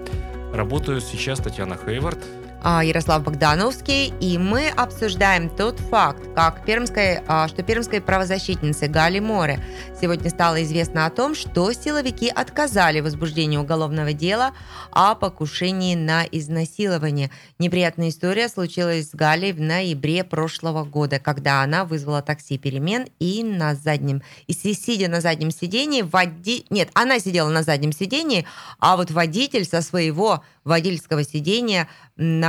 работают 0.52 1.04
сейчас 1.04 1.38
Татьяна 1.38 1.78
Хейвард. 1.82 2.18
А, 2.68 2.82
Ярослав 2.82 3.22
Богдановский, 3.22 4.12
и 4.20 4.38
мы 4.38 4.70
обсуждаем 4.70 5.48
тот 5.48 5.78
факт, 5.78 6.20
как 6.34 6.64
пермской, 6.64 7.20
а, 7.28 7.46
что 7.46 7.62
пермской 7.62 8.00
правозащитнице 8.00 8.88
Гали 8.88 9.20
Море 9.20 9.64
сегодня 10.00 10.28
стало 10.30 10.60
известно 10.64 11.06
о 11.06 11.10
том, 11.10 11.36
что 11.36 11.72
силовики 11.72 12.28
отказали 12.28 12.98
в 12.98 13.04
возбуждении 13.04 13.56
уголовного 13.56 14.12
дела 14.12 14.50
о 14.90 15.14
покушении 15.14 15.94
на 15.94 16.24
изнасилование. 16.24 17.30
Неприятная 17.60 18.08
история 18.08 18.48
случилась 18.48 19.10
с 19.10 19.14
Галей 19.14 19.52
в 19.52 19.60
ноябре 19.60 20.24
прошлого 20.24 20.82
года, 20.82 21.20
когда 21.20 21.62
она 21.62 21.84
вызвала 21.84 22.20
такси 22.20 22.58
«Перемен» 22.58 23.06
и 23.20 23.44
на 23.44 23.76
заднем, 23.76 24.22
и 24.48 24.52
си- 24.52 24.74
сидя 24.74 25.06
на 25.06 25.20
заднем 25.20 25.52
сидении, 25.52 26.02
води... 26.02 26.66
нет, 26.70 26.88
она 26.94 27.20
сидела 27.20 27.48
на 27.48 27.62
заднем 27.62 27.92
сидении, 27.92 28.44
а 28.80 28.96
вот 28.96 29.12
водитель 29.12 29.64
со 29.64 29.82
своего 29.82 30.42
водительского 30.64 31.22
сидения 31.22 31.88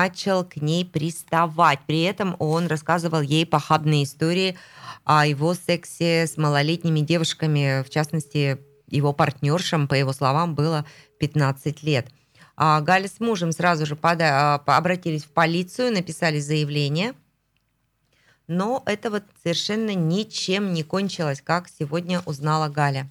начал 0.07 0.45
к 0.45 0.55
ней 0.57 0.85
приставать. 0.85 1.79
При 1.85 2.01
этом 2.03 2.35
он 2.39 2.67
рассказывал 2.67 3.21
ей 3.21 3.45
похабные 3.45 4.03
истории 4.03 4.57
о 5.03 5.25
его 5.25 5.53
сексе 5.53 6.27
с 6.27 6.37
малолетними 6.37 7.01
девушками, 7.01 7.83
в 7.83 7.89
частности, 7.89 8.57
его 8.87 9.11
партнершам, 9.11 9.87
по 9.87 9.95
его 9.95 10.13
словам, 10.13 10.55
было 10.55 10.85
15 11.19 11.83
лет. 11.83 12.07
А 12.55 12.79
Галя 12.79 13.09
с 13.09 13.19
мужем 13.19 13.51
сразу 13.51 13.85
же 13.85 13.95
пода- 13.95 14.55
а, 14.65 14.77
обратились 14.77 15.25
в 15.25 15.31
полицию, 15.31 15.91
написали 15.93 16.39
заявление, 16.39 17.13
но 18.47 18.81
это 18.85 19.11
вот 19.11 19.23
совершенно 19.43 19.93
ничем 19.93 20.73
не 20.73 20.83
кончилось, 20.83 21.41
как 21.41 21.67
сегодня 21.67 22.21
узнала 22.25 22.69
Галя. 22.69 23.09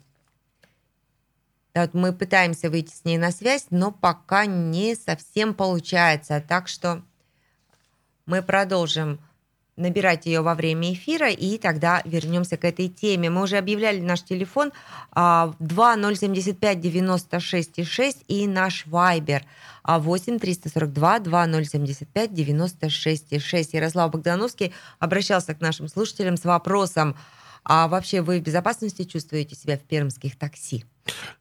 Да, 1.77 1.83
вот 1.83 1.93
мы 1.93 2.15
пытаемся 2.15 2.71
выйти 2.71 2.95
с 2.95 3.05
ней 3.05 3.19
на 3.19 3.31
связь, 3.31 3.67
но 3.69 3.93
пока 3.93 4.47
не 4.47 4.95
совсем 4.95 5.53
получается. 5.53 6.43
Так 6.49 6.69
что 6.69 7.03
мы 8.25 8.41
продолжим 8.41 9.21
набирать 9.77 10.25
ее 10.25 10.41
во 10.41 10.55
время 10.55 10.95
эфира, 10.95 11.29
и 11.29 11.59
тогда 11.59 12.01
вернемся 12.07 12.57
к 12.57 12.65
этой 12.65 12.89
теме. 12.89 13.29
Мы 13.29 13.43
уже 13.43 13.59
объявляли 13.59 14.01
наш 14.01 14.23
телефон 14.23 14.73
а, 15.13 15.53
2075 15.59 16.81
96 16.81 17.87
6 17.87 18.25
и 18.27 18.47
наш 18.47 18.87
Вайбер 18.87 19.45
а 19.83 19.99
8 19.99 20.39
342 20.39 21.19
2075 21.19 22.33
96 22.33 23.39
6. 23.39 23.75
Ярослав 23.75 24.11
Богдановский 24.11 24.73
обращался 24.99 25.55
к 25.55 25.61
нашим 25.61 25.89
слушателям 25.89 26.39
с 26.39 26.45
вопросом, 26.47 27.19
а 27.65 27.87
вообще 27.87 28.23
вы 28.23 28.41
в 28.41 28.43
безопасности 28.43 29.05
чувствуете 29.05 29.55
себя 29.55 29.77
в 29.77 29.83
пермских 29.83 30.39
такси? 30.39 30.87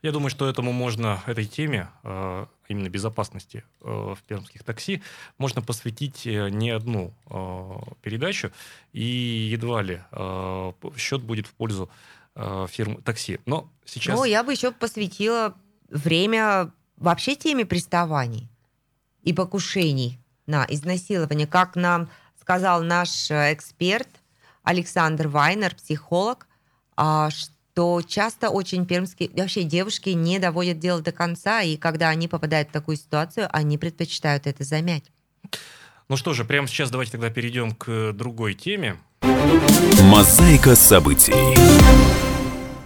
Я 0.01 0.12
думаю, 0.12 0.29
что 0.29 0.48
этому 0.48 0.72
можно, 0.72 1.22
этой 1.25 1.45
теме, 1.45 1.89
э, 2.03 2.45
именно 2.67 2.89
безопасности 2.89 3.63
э, 3.81 3.86
в 3.86 4.24
пермских 4.24 4.63
такси, 4.63 5.01
можно 5.38 5.62
посвятить 5.62 6.25
э, 6.27 6.50
не 6.50 6.69
одну 6.69 7.13
передачу, 8.01 8.51
и 8.93 9.03
едва 9.03 9.81
ли 9.81 10.01
счет 10.98 11.22
будет 11.22 11.48
в 11.48 11.53
пользу 11.53 11.89
фирмы 12.36 13.01
такси. 13.01 13.39
Но 13.45 13.69
сейчас... 13.86 14.15
Ну, 14.17 14.25
я 14.25 14.43
бы 14.43 14.51
еще 14.51 14.72
посвятила 14.72 15.55
время 15.89 16.72
вообще 16.98 17.36
теме 17.36 17.65
приставаний 17.65 18.50
и 19.24 19.34
покушений 19.34 20.19
на 20.45 20.65
изнасилование. 20.67 21.48
Как 21.48 21.75
нам 21.75 22.10
сказал 22.39 22.84
наш 22.84 23.31
эксперт 23.31 24.10
Александр 24.63 25.27
Вайнер, 25.27 25.75
психолог, 25.75 26.48
а, 26.98 27.29
что 27.75 28.01
часто 28.01 28.51
очень 28.51 28.86
пермские, 28.86 29.29
вообще 29.36 29.63
девушки 29.63 30.12
не 30.12 30.39
доводят 30.39 30.79
дело 30.79 31.01
до 31.01 31.12
конца, 31.12 31.62
и 31.62 31.75
когда 31.75 32.08
они 32.08 32.29
попадают 32.29 32.70
в 32.70 32.72
такую 32.72 32.96
ситуацию, 32.96 33.50
они 33.51 33.77
предпочитают 33.77 34.48
это 34.48 34.63
замять. 34.63 35.03
Ну 36.08 36.15
что 36.15 36.32
же, 36.32 36.46
прямо 36.46 36.70
сейчас 36.70 36.89
давайте 36.89 37.12
тогда 37.12 37.29
перейдем 37.29 37.75
к 37.75 38.13
другой 38.13 38.53
теме. 38.53 38.96
Мозаика 40.03 40.74
событий. 40.74 41.34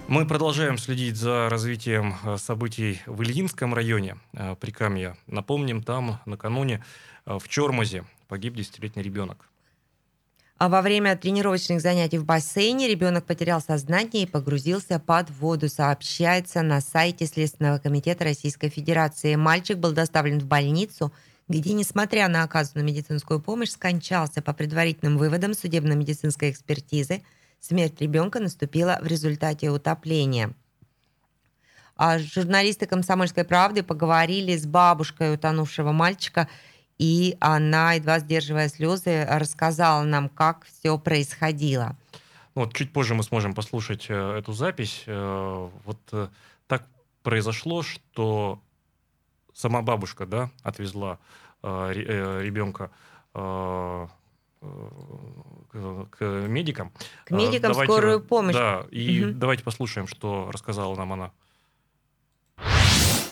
Мы 0.08 0.25
продолжаем 0.25 0.79
следить 0.79 1.17
за 1.17 1.50
развитием 1.50 2.15
э, 2.24 2.38
событий 2.38 3.00
в 3.05 3.22
Ильинском 3.22 3.75
районе 3.75 4.17
э, 4.34 4.55
Прикамья. 4.60 5.15
Напомним, 5.27 5.84
там 5.84 6.19
накануне 6.25 6.84
э, 7.27 7.38
в 7.38 7.48
Чормозе 7.48 8.05
погиб 8.27 8.55
десятилетний 8.55 9.03
ребенок. 9.03 9.50
А 10.60 10.68
во 10.68 10.82
время 10.82 11.16
тренировочных 11.16 11.80
занятий 11.80 12.18
в 12.18 12.25
бассейне 12.25 12.89
ребенок 12.89 13.25
потерял 13.25 13.62
сознание 13.62 14.24
и 14.24 14.25
погрузился 14.25 15.00
под 15.00 15.30
воду, 15.30 15.70
сообщается 15.70 16.62
на 16.63 16.82
сайте 16.82 17.28
Следственного 17.28 17.78
комитета 17.78 18.25
Российской 18.25 18.68
Федерации. 18.68 19.36
Мальчик 19.36 19.78
был 19.78 19.94
доставлен 19.94 20.38
в 20.38 20.44
больницу, 20.44 21.13
где, 21.48 21.72
несмотря 21.72 22.28
на 22.28 22.44
оказанную 22.44 22.86
медицинскую 22.86 23.39
помощь, 23.39 23.70
скончался. 23.70 24.42
По 24.42 24.51
предварительным 24.51 25.18
выводам 25.18 25.54
судебно-медицинской 25.54 26.51
экспертизы, 26.51 27.22
смерть 27.62 28.01
ребенка 28.01 28.42
наступила 28.42 29.00
в 29.01 29.08
результате 29.08 29.70
утопления. 29.70 30.54
А 31.96 32.20
журналисты 32.20 32.86
«Комсомольской 32.86 33.46
правды» 33.46 33.82
поговорили 33.82 34.58
с 34.58 34.66
бабушкой 34.66 35.36
утонувшего 35.36 35.94
мальчика, 35.94 36.50
и 37.00 37.38
она, 37.39 37.94
едва 37.94 38.20
сдерживая 38.20 38.68
слезы, 38.70 39.25
рассказала 39.25 40.03
нам, 40.03 40.29
как 40.29 40.65
все 40.65 40.98
происходило. 41.00 41.96
Ну, 42.56 42.63
Вот 42.65 42.74
чуть 42.75 42.91
позже 42.91 43.15
мы 43.15 43.24
сможем 43.24 43.53
послушать 43.56 44.08
э, 44.10 44.38
эту 44.38 44.51
запись. 44.53 45.03
Э, 45.08 45.70
Вот 45.86 45.98
э, 46.12 46.27
так 46.68 46.84
произошло, 47.24 47.82
что 47.84 48.60
сама 49.53 49.82
бабушка, 49.82 50.25
да, 50.25 50.50
отвезла 50.62 51.20
ре- 51.62 52.44
ребенка 52.44 52.91
к- 54.62 56.48
медикам. 56.48 56.91
К 57.25 57.32
медикам 57.32 57.72
давайте, 57.72 57.94
скорую 57.94 58.22
помощь. 58.22 58.56
Да, 58.56 58.86
и 58.91 59.22
Мгм. 59.25 59.39
давайте 59.39 59.63
послушаем, 59.63 60.08
что 60.08 60.50
рассказала 60.51 60.96
нам 60.96 61.13
она. 61.13 61.32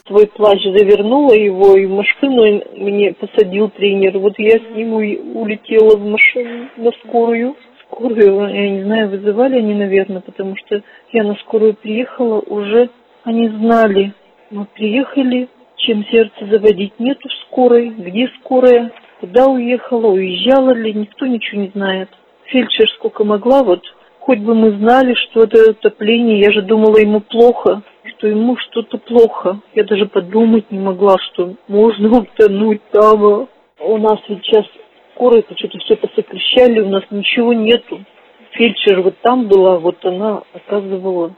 Свой 0.08 0.28
плащ 0.28 0.64
завернула 0.64 1.34
его 1.34 1.78
и 1.78 1.86
в 1.86 1.92
машину 1.92 2.62
мне 2.76 3.14
посадил 3.14 3.70
тренер. 3.70 4.18
Вот 4.18 4.34
я 4.38 4.58
с 4.58 4.76
ним 4.76 4.94
улетела 4.94 5.98
в 5.98 6.06
машину 6.06 6.70
на 6.78 6.92
скорую. 7.04 7.56
Скорую, 7.84 8.50
я 8.54 8.70
не 8.70 8.84
знаю, 8.84 9.10
вызывали 9.10 9.60
они, 9.60 9.74
наверное, 9.74 10.22
потому 10.22 10.56
что 10.58 10.82
я 11.14 11.24
на 11.24 11.36
скорую 11.36 11.74
приехала, 11.74 12.40
уже 12.40 12.90
они 13.24 13.48
знали. 13.48 14.14
Мы 14.50 14.66
приехали, 14.66 15.48
чем 15.78 16.06
сердце 16.06 16.46
заводить 16.52 17.00
нету 17.00 17.30
скорой, 17.46 17.90
где 17.90 18.30
скорая, 18.40 18.92
куда 19.22 19.48
уехала, 19.48 20.08
уезжала 20.08 20.72
ли, 20.72 20.94
никто 20.94 21.26
ничего 21.26 21.62
не 21.62 21.70
знает. 21.70 22.10
Фельдшер 22.46 22.90
сколько 22.98 23.24
могла, 23.24 23.64
вот 23.64 23.82
хоть 24.20 24.40
бы 24.40 24.54
мы 24.54 24.72
знали, 24.72 25.14
что 25.16 25.44
это 25.44 25.72
отопление, 25.72 26.42
я 26.42 26.52
же 26.52 26.62
думала 26.62 26.98
ему 26.98 27.22
плохо, 27.22 27.84
что 28.18 28.28
ему 28.28 28.58
что-то 28.58 28.98
плохо. 28.98 29.60
Я 29.76 29.84
даже 29.84 30.06
подумать 30.06 30.72
не 30.72 30.80
могла, 30.80 31.16
что 31.32 31.56
можно 31.68 32.20
утонуть 32.20 32.82
там. 32.92 33.48
У 33.80 33.98
нас 33.98 34.20
ведь 34.28 34.44
сейчас 34.44 34.66
скорые 35.14 35.44
что-то 35.56 35.78
все 35.80 35.96
посокращали, 35.96 36.82
у 36.82 36.90
нас 36.90 37.04
ничего 37.12 37.54
нету. 37.54 38.04
Фельдшер 38.52 39.02
вот 39.02 39.16
там 39.22 39.48
была, 39.48 39.78
вот 39.78 40.04
она 40.04 40.42
оказывала 40.54 41.36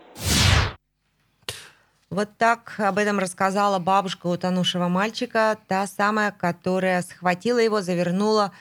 Вот 2.09 2.29
так 2.37 2.75
об 2.77 2.97
этом 2.97 3.19
рассказала 3.19 3.79
бабушка 3.79 4.27
утонувшего 4.27 4.87
мальчика, 4.87 5.57
та 5.67 5.85
самая, 5.85 6.31
которая 6.31 7.01
схватила 7.01 7.59
его, 7.59 7.81
завернула 7.81 8.51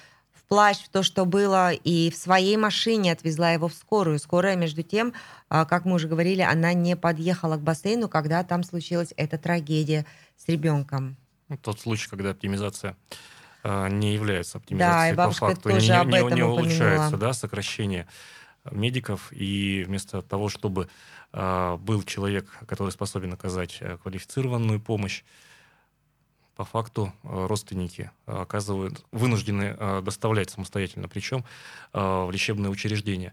плащ, 0.48 0.78
в 0.78 0.88
то, 0.88 1.02
что 1.02 1.24
было, 1.24 1.72
и 1.72 2.10
в 2.10 2.16
своей 2.16 2.56
машине 2.56 3.12
отвезла 3.12 3.52
его 3.52 3.68
в 3.68 3.74
скорую. 3.74 4.18
Скорая, 4.18 4.56
между 4.56 4.82
тем, 4.82 5.12
а, 5.48 5.64
как 5.64 5.84
мы 5.84 5.94
уже 5.94 6.08
говорили, 6.08 6.40
она 6.42 6.72
не 6.72 6.96
подъехала 6.96 7.56
к 7.56 7.60
бассейну, 7.62 8.08
когда 8.08 8.42
там 8.44 8.62
случилась 8.64 9.12
эта 9.16 9.38
трагедия 9.38 10.06
с 10.36 10.48
ребенком. 10.48 11.16
Ну, 11.48 11.56
Тот 11.58 11.80
случай, 11.80 12.08
когда 12.08 12.30
оптимизация 12.30 12.96
э, 13.64 13.88
не 13.90 14.14
является 14.14 14.54
Да, 14.54 14.58
оптимизацией 14.60 15.12
и 15.12 15.16
по 15.16 15.16
бабушка 15.22 15.46
факту, 15.48 15.68
тоже 15.70 15.86
не, 15.92 15.98
об 15.98 16.08
не- 16.08 16.16
этом 16.16 16.28
не 16.34 16.42
упомянула. 16.42 16.60
улучшается, 16.60 17.16
да, 17.16 17.32
сокращение 17.32 18.06
медиков, 18.70 19.32
и 19.32 19.84
вместо 19.86 20.20
того, 20.22 20.48
чтобы 20.48 20.88
э, 21.32 21.76
был 21.80 22.02
человек, 22.02 22.46
который 22.66 22.90
способен 22.90 23.32
оказать 23.32 23.78
э, 23.80 23.96
квалифицированную 24.02 24.80
помощь, 24.80 25.22
по 26.58 26.64
факту 26.64 27.12
э, 27.22 27.46
родственники 27.46 28.10
э, 28.26 28.32
оказывают, 28.32 29.04
вынуждены 29.12 29.76
э, 29.78 30.02
доставлять 30.04 30.50
самостоятельно, 30.50 31.08
причем 31.08 31.44
в 31.92 32.30
лечебное 32.32 32.68
учреждение. 32.68 33.32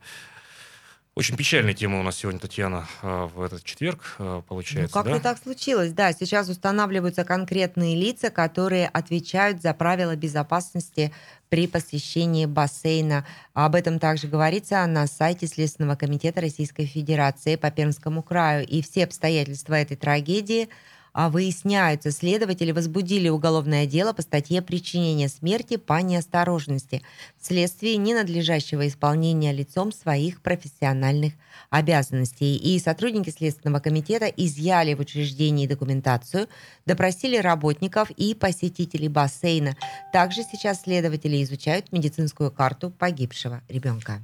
Очень 1.15 1.36
печальная 1.36 1.74
тема 1.74 2.00
у 2.00 2.03
нас 2.03 2.17
сегодня, 2.17 2.39
Татьяна, 2.39 2.88
в 3.01 3.41
этот 3.41 3.63
четверг, 3.63 4.15
а, 4.20 4.38
Ну, 4.38 4.41
получается, 4.44 4.94
как-то 4.94 5.13
да? 5.13 5.20
так 5.20 5.38
случилось, 5.41 5.94
да. 5.94 6.12
Сейчас 6.13 6.50
устанавливаются 6.50 7.24
конкретные 7.24 7.96
лица, 7.96 8.29
которые 8.29 8.88
отвечают 8.88 9.62
за 9.62 9.74
правила 9.74 10.15
безопасности 10.15 11.13
при 11.50 11.67
посещении 11.67 12.46
бассейна. 12.46 13.25
Об 13.53 13.75
этом 13.75 14.00
также 14.00 14.27
говорится 14.27 14.86
на 14.86 15.08
сайте 15.08 15.48
Следственного 15.48 15.96
комитета 15.96 16.41
Российской 16.41 16.86
Федерации 16.86 17.55
по 17.55 17.72
Пермскому 17.72 18.22
краю. 18.22 18.67
И 18.67 18.82
все 18.82 19.05
обстоятельства 19.05 19.75
этой 19.75 19.96
трагедии 19.96 20.70
а, 21.15 21.29
выясняются. 21.29 22.12
Следователи 22.12 22.74
возбудили 22.74 23.29
уголовное 23.29 23.86
дело 23.86 24.12
по 24.12 24.22
статье 24.22 24.62
«Причинение 24.62 25.29
смерти 25.29 25.77
по 25.77 26.01
неосторожности» 26.01 27.03
вследствие 27.39 27.95
ненадлежащего 27.95 28.86
исполнения 28.86 29.53
лицом 29.53 29.93
своих 29.93 30.41
профессиональных 30.41 31.34
обязанностей. 31.69 32.57
И 32.57 32.77
сотрудники 32.79 33.29
Следственного 33.29 33.79
комитета 33.79 34.25
изъяли 34.25 34.93
в 34.93 35.00
учреждении 35.00 35.67
документацию, 35.67 36.50
допросили 36.86 37.38
работников 37.38 38.12
и 38.12 38.36
посетителей 38.36 39.07
бассейна. 39.07 39.77
Также 40.12 40.43
сейчас 40.43 40.81
следователи 40.81 41.41
изучают 41.43 41.93
медицинскую 41.93 42.51
карту 42.51 42.91
погибшего 42.91 43.62
ребенка. 43.69 44.22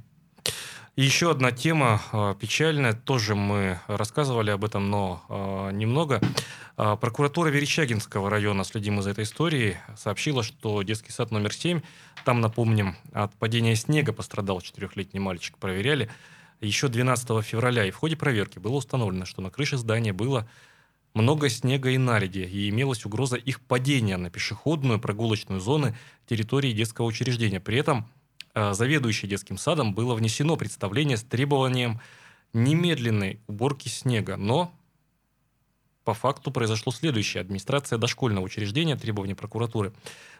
Еще 0.96 1.30
одна 1.30 1.52
тема 1.52 2.02
а, 2.12 2.34
печальная, 2.34 2.92
тоже 2.92 3.34
мы 3.34 3.80
рассказывали 3.86 4.50
об 4.50 4.62
этом, 4.62 4.90
но 4.90 5.24
а, 5.30 5.70
немного. 5.70 6.20
А, 6.76 6.96
Прокуратура 6.96 7.48
Верещагинского 7.48 8.28
района, 8.28 8.62
следим 8.62 9.00
за 9.00 9.08
этой 9.12 9.24
историей, 9.24 9.76
сообщила, 9.96 10.42
что 10.42 10.82
детский 10.82 11.10
сад 11.10 11.30
номер 11.30 11.54
7, 11.54 11.80
там, 12.26 12.42
напомним, 12.42 12.96
от 13.14 13.34
падения 13.36 13.74
снега 13.74 14.12
пострадал 14.12 14.60
четырехлетний 14.60 15.18
мальчик, 15.18 15.56
проверяли 15.56 16.10
еще 16.60 16.88
12 16.88 17.42
февраля. 17.42 17.86
И 17.86 17.90
в 17.90 17.96
ходе 17.96 18.18
проверки 18.18 18.58
было 18.58 18.74
установлено, 18.74 19.24
что 19.24 19.40
на 19.40 19.48
крыше 19.48 19.78
здания 19.78 20.12
было 20.12 20.46
много 21.14 21.48
снега 21.48 21.88
и 21.88 21.96
наледи, 21.96 22.40
и 22.40 22.68
имелась 22.68 23.06
угроза 23.06 23.36
их 23.36 23.62
падения 23.62 24.18
на 24.18 24.28
пешеходную 24.28 25.00
прогулочную 25.00 25.62
зону 25.62 25.94
территории 26.26 26.72
детского 26.72 27.06
учреждения. 27.06 27.60
При 27.60 27.78
этом 27.78 28.06
заведующей 28.54 29.28
детским 29.28 29.58
садом 29.58 29.94
было 29.94 30.14
внесено 30.14 30.56
представление 30.56 31.16
с 31.16 31.22
требованием 31.22 32.00
немедленной 32.52 33.40
уборки 33.46 33.88
снега, 33.88 34.36
но 34.36 34.72
по 36.04 36.14
факту 36.14 36.50
произошло 36.50 36.92
следующее. 36.92 37.40
Администрация 37.40 37.98
дошкольного 37.98 38.44
учреждения 38.44 38.96
требования 38.96 39.36
прокуратуры 39.36 39.92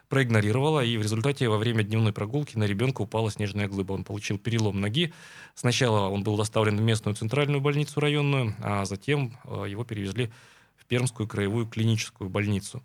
проигнорировала, 0.09 0.83
и 0.83 0.97
в 0.97 1.01
результате 1.01 1.47
во 1.47 1.57
время 1.57 1.83
дневной 1.83 2.11
прогулки 2.11 2.57
на 2.57 2.65
ребенка 2.65 3.01
упала 3.01 3.31
снежная 3.31 3.67
глыба. 3.67 3.93
Он 3.93 4.03
получил 4.03 4.37
перелом 4.37 4.81
ноги. 4.81 5.13
Сначала 5.55 6.09
он 6.09 6.23
был 6.23 6.35
доставлен 6.35 6.77
в 6.77 6.81
местную 6.81 7.15
центральную 7.15 7.61
больницу 7.61 7.99
районную, 7.99 8.55
а 8.59 8.85
затем 8.85 9.37
э, 9.45 9.65
его 9.69 9.85
перевезли 9.85 10.31
в 10.75 10.85
Пермскую 10.85 11.27
краевую 11.27 11.65
клиническую 11.65 12.29
больницу. 12.29 12.83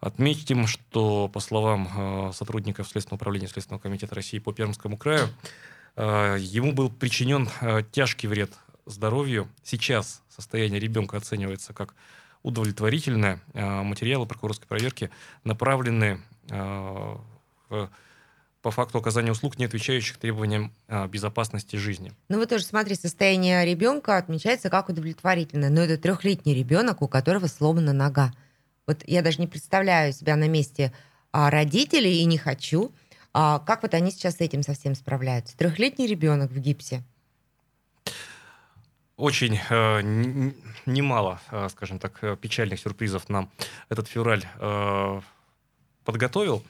Отметим, 0.00 0.68
что, 0.68 1.28
по 1.28 1.40
словам 1.40 2.28
э, 2.28 2.32
сотрудников 2.32 2.88
Следственного 2.88 3.16
управления 3.16 3.48
Следственного 3.48 3.82
комитета 3.82 4.14
России 4.14 4.38
по 4.38 4.52
Пермскому 4.52 4.96
краю, 4.96 5.28
э, 5.96 6.36
ему 6.38 6.72
был 6.72 6.88
причинен 6.88 7.48
э, 7.60 7.82
тяжкий 7.90 8.28
вред 8.28 8.52
здоровью. 8.86 9.48
Сейчас 9.64 10.22
состояние 10.28 10.78
ребенка 10.78 11.16
оценивается 11.16 11.72
как 11.72 11.96
удовлетворительное. 12.44 13.40
Материалы 13.52 14.24
прокурорской 14.24 14.68
проверки 14.68 15.10
направлены 15.42 16.20
по 16.48 17.20
факту 18.70 18.98
оказания 18.98 19.32
услуг, 19.32 19.58
не 19.58 19.64
отвечающих 19.64 20.16
требованиям 20.16 20.72
безопасности 21.08 21.76
жизни. 21.76 22.12
Ну 22.28 22.38
вот 22.38 22.48
тоже 22.48 22.64
смотри, 22.64 22.94
состояние 22.94 23.66
ребенка 23.66 24.16
отмечается 24.16 24.70
как 24.70 24.88
удовлетворительное. 24.88 25.68
Но 25.68 25.82
это 25.82 25.98
трехлетний 25.98 26.54
ребенок, 26.54 27.02
у 27.02 27.08
которого 27.08 27.48
сломана 27.48 27.92
нога. 27.92 28.32
Вот 28.88 29.04
я 29.06 29.20
даже 29.20 29.38
не 29.38 29.46
представляю 29.46 30.14
себя 30.14 30.34
на 30.34 30.48
месте 30.48 30.94
а, 31.30 31.50
родителей 31.50 32.22
и 32.22 32.24
не 32.24 32.38
хочу. 32.38 32.90
А, 33.34 33.58
как 33.58 33.82
вот 33.82 33.92
они 33.92 34.10
сейчас 34.10 34.36
с 34.36 34.40
этим 34.40 34.62
совсем 34.62 34.94
справляются? 34.94 35.54
Трехлетний 35.58 36.06
ребенок 36.06 36.50
в 36.50 36.58
гипсе. 36.58 37.02
Очень 39.18 39.60
э, 39.68 40.00
немало, 40.86 41.38
э, 41.50 41.68
скажем 41.70 41.98
так, 41.98 42.18
э, 42.22 42.36
печальных 42.40 42.80
сюрпризов 42.80 43.28
нам 43.28 43.50
этот 43.90 44.08
февраль 44.08 44.46
э, 44.58 45.20
подготовил. 46.04 46.64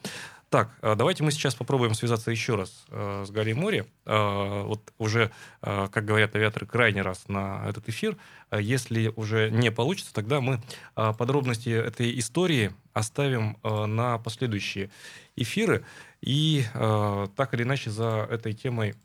Так, 0.50 0.70
э, 0.80 0.94
давайте 0.96 1.22
мы 1.24 1.30
сейчас 1.30 1.54
попробуем 1.54 1.92
связаться 1.94 2.30
еще 2.30 2.54
раз 2.54 2.86
э, 2.88 3.24
с 3.26 3.30
Галей 3.30 3.52
Мори. 3.52 3.84
Э, 4.06 4.62
вот 4.64 4.80
уже, 4.96 5.30
э, 5.60 5.88
как 5.92 6.04
говорят 6.06 6.34
авиаторы, 6.34 6.64
крайний 6.66 7.02
раз 7.02 7.28
на 7.28 7.64
этот 7.68 7.88
эфир. 7.90 8.16
Э, 8.50 8.58
Если 8.60 9.12
уже 9.14 9.50
не 9.50 9.70
получится, 9.70 10.14
тогда 10.14 10.40
мы 10.40 10.62
э, 10.96 11.12
подробности 11.18 11.68
этой 11.68 12.18
истории 12.18 12.72
оставим 12.94 13.58
на 13.62 14.18
последующие 14.18 14.90
эфиры. 15.36 15.84
И 16.20 16.64
так 16.72 17.54
или 17.54 17.62
иначе 17.62 17.90
за 17.90 18.26
этой 18.28 18.54
темой 18.54 18.96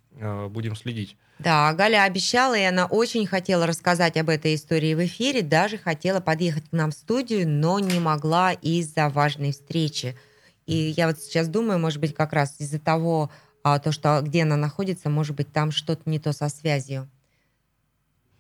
будем 0.50 0.76
следить. 0.76 1.16
Да, 1.38 1.72
Галя 1.74 2.06
обещала, 2.06 2.58
и 2.58 2.64
она 2.64 2.88
очень 2.88 3.28
хотела 3.28 3.68
рассказать 3.68 4.18
об 4.18 4.30
этой 4.30 4.56
истории 4.56 4.96
в 4.96 5.06
эфире, 5.06 5.44
даже 5.44 5.78
хотела 5.78 6.22
подъехать 6.22 6.70
к 6.70 6.72
нам 6.72 6.90
в 6.90 6.96
студию, 6.96 7.48
но 7.48 7.78
не 7.78 8.00
могла 8.00 8.54
из-за 8.54 9.10
важной 9.10 9.52
встречи. 9.52 10.18
И 10.66 10.76
я 10.98 11.08
вот 11.08 11.20
сейчас 11.20 11.48
думаю, 11.48 11.80
может 11.80 12.00
быть, 12.00 12.14
как 12.16 12.34
раз 12.34 12.56
из-за 12.60 12.80
того, 12.80 13.30
а, 13.64 13.80
то, 13.80 13.92
что 13.92 14.22
где 14.22 14.44
она 14.44 14.56
находится, 14.58 15.10
может 15.10 15.36
быть, 15.36 15.52
там 15.52 15.72
что-то 15.72 16.02
не 16.10 16.20
то 16.20 16.34
со 16.34 16.50
связью. 16.50 17.08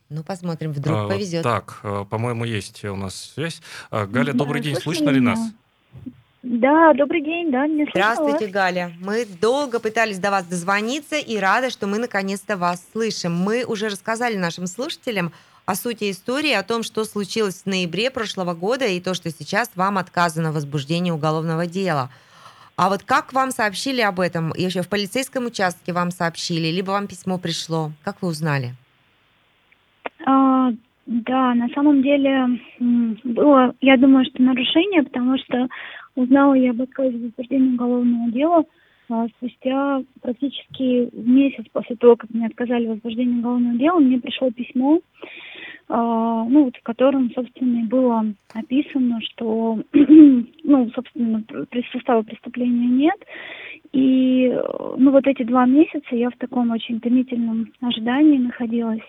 Ну, 0.09 0.23
посмотрим, 0.23 0.71
вдруг 0.71 0.97
А, 0.97 1.07
повезет. 1.07 1.43
Так, 1.43 1.79
э, 1.83 2.05
по-моему, 2.09 2.45
есть 2.45 2.83
у 2.85 2.95
нас 2.95 3.31
связь. 3.33 3.61
А, 3.89 4.05
Галя, 4.05 4.31
Да, 4.33 4.37
добрый 4.39 4.61
день. 4.61 4.75
слышно 4.75 5.09
ли 5.09 5.19
нас? 5.19 5.39
Да, 6.43 6.93
добрый 6.93 7.23
день, 7.23 7.51
да, 7.51 7.65
меня 7.67 7.85
слышно 7.85 7.91
Здравствуйте, 8.13 8.45
вас? 8.45 8.53
Галя. 8.53 8.91
Мы 8.99 9.25
долго 9.25 9.79
пытались 9.79 10.19
до 10.19 10.29
вас 10.29 10.45
дозвониться 10.45 11.15
и 11.15 11.37
рада, 11.37 11.69
что 11.69 11.87
мы 11.87 11.99
наконец-то 11.99 12.57
вас 12.57 12.83
слышим. 12.91 13.33
Мы 13.33 13.63
уже 13.63 13.87
рассказали 13.87 14.35
нашим 14.35 14.67
слушателям 14.67 15.31
о 15.65 15.75
сути 15.75 16.11
истории, 16.11 16.51
о 16.51 16.63
том, 16.63 16.83
что 16.83 17.05
случилось 17.05 17.63
в 17.63 17.65
ноябре 17.65 18.11
прошлого 18.11 18.53
года 18.53 18.85
и 18.85 18.99
то, 18.99 19.13
что 19.13 19.29
сейчас 19.29 19.71
вам 19.75 19.97
отказано 19.97 20.51
в 20.51 20.55
возбуждении 20.55 21.11
уголовного 21.11 21.65
дела. 21.65 22.09
А 22.75 22.89
вот 22.89 23.03
как 23.03 23.33
вам 23.33 23.51
сообщили 23.51 24.01
об 24.01 24.19
этом? 24.19 24.51
Еще 24.55 24.81
в 24.81 24.89
полицейском 24.89 25.45
участке 25.45 25.93
вам 25.93 26.11
сообщили, 26.11 26.67
либо 26.67 26.91
вам 26.91 27.07
письмо 27.07 27.37
пришло? 27.37 27.91
Как 28.03 28.21
вы 28.21 28.29
узнали? 28.29 28.73
А, 30.25 30.71
да, 31.05 31.53
на 31.53 31.69
самом 31.69 32.01
деле 32.01 32.59
было, 33.23 33.75
я 33.79 33.97
думаю, 33.97 34.25
что 34.25 34.41
нарушение, 34.41 35.03
потому 35.03 35.37
что 35.37 35.67
узнала 36.15 36.55
я 36.55 36.71
об 36.71 36.81
отказе 36.81 37.17
в 37.17 37.21
возбуждении 37.21 37.73
уголовного 37.73 38.31
дела 38.31 38.63
а, 39.09 39.27
спустя 39.27 40.01
практически 40.21 41.09
месяц 41.13 41.65
после 41.71 41.95
того, 41.95 42.15
как 42.15 42.29
мне 42.31 42.47
отказали 42.47 42.87
в 42.87 42.91
возбуждении 42.91 43.39
уголовного 43.39 43.77
дела, 43.77 43.99
мне 43.99 44.19
пришло 44.19 44.49
письмо, 44.49 44.99
ну, 45.89 46.63
вот 46.65 46.77
в 46.77 46.83
котором, 46.83 47.31
собственно, 47.31 47.79
и 47.79 47.87
было 47.87 48.25
описано, 48.53 49.19
что, 49.21 49.79
ну, 49.93 50.89
собственно, 50.95 51.43
состава 51.91 52.23
преступления 52.23 52.87
нет, 52.87 53.19
и, 53.93 54.51
ну, 54.97 55.11
вот 55.11 55.27
эти 55.27 55.43
два 55.43 55.65
месяца 55.65 56.15
я 56.15 56.29
в 56.29 56.37
таком 56.37 56.71
очень 56.71 56.99
томительном 56.99 57.71
ожидании 57.81 58.39
находилась. 58.39 59.03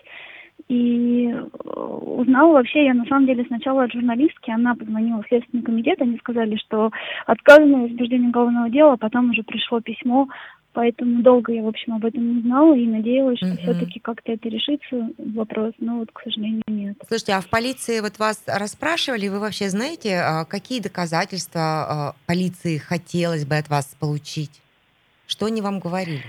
И 0.67 1.27
э, 1.27 1.69
узнала 1.69 2.53
вообще 2.53 2.85
я 2.85 2.93
на 2.93 3.05
самом 3.05 3.27
деле 3.27 3.43
сначала 3.45 3.83
от 3.83 3.91
журналистки, 3.91 4.49
она 4.49 4.73
позвонила 4.73 5.21
в 5.21 5.27
Следственный 5.27 5.63
комитет, 5.63 6.01
они 6.01 6.17
сказали, 6.17 6.55
что 6.55 6.91
отказано 7.27 7.77
в 7.77 7.81
возбуждении 7.83 8.29
уголовного 8.29 8.69
дела, 8.69 8.93
а 8.93 8.97
потом 8.97 9.29
уже 9.29 9.43
пришло 9.43 9.79
письмо, 9.81 10.27
поэтому 10.75 11.23
долго 11.23 11.53
я, 11.53 11.63
в 11.63 11.67
общем, 11.67 11.93
об 11.93 12.05
этом 12.05 12.35
не 12.35 12.41
знала 12.41 12.75
и 12.75 12.85
надеялась, 12.85 13.37
что 13.37 13.47
Мгм. 13.47 13.57
все-таки 13.59 13.99
как-то 14.01 14.33
это 14.33 14.49
решится, 14.49 15.09
вопрос, 15.17 15.73
но 15.79 15.99
вот, 15.99 16.11
к 16.11 16.21
сожалению, 16.21 16.61
нет. 16.67 16.97
Слушайте, 17.07 17.33
а 17.33 17.41
в 17.41 17.47
полиции 17.47 18.01
вот 18.01 18.19
вас 18.19 18.43
расспрашивали, 18.45 19.29
вы 19.29 19.39
вообще 19.39 19.69
знаете, 19.69 20.17
а, 20.17 20.45
какие 20.45 20.81
доказательства 20.81 21.61
а, 21.61 22.15
полиции 22.27 22.77
хотелось 22.77 23.45
бы 23.45 23.55
от 23.55 23.69
вас 23.69 23.95
получить? 23.99 24.61
Что 25.25 25.47
они 25.47 25.61
вам 25.61 25.79
говорили? 25.79 26.23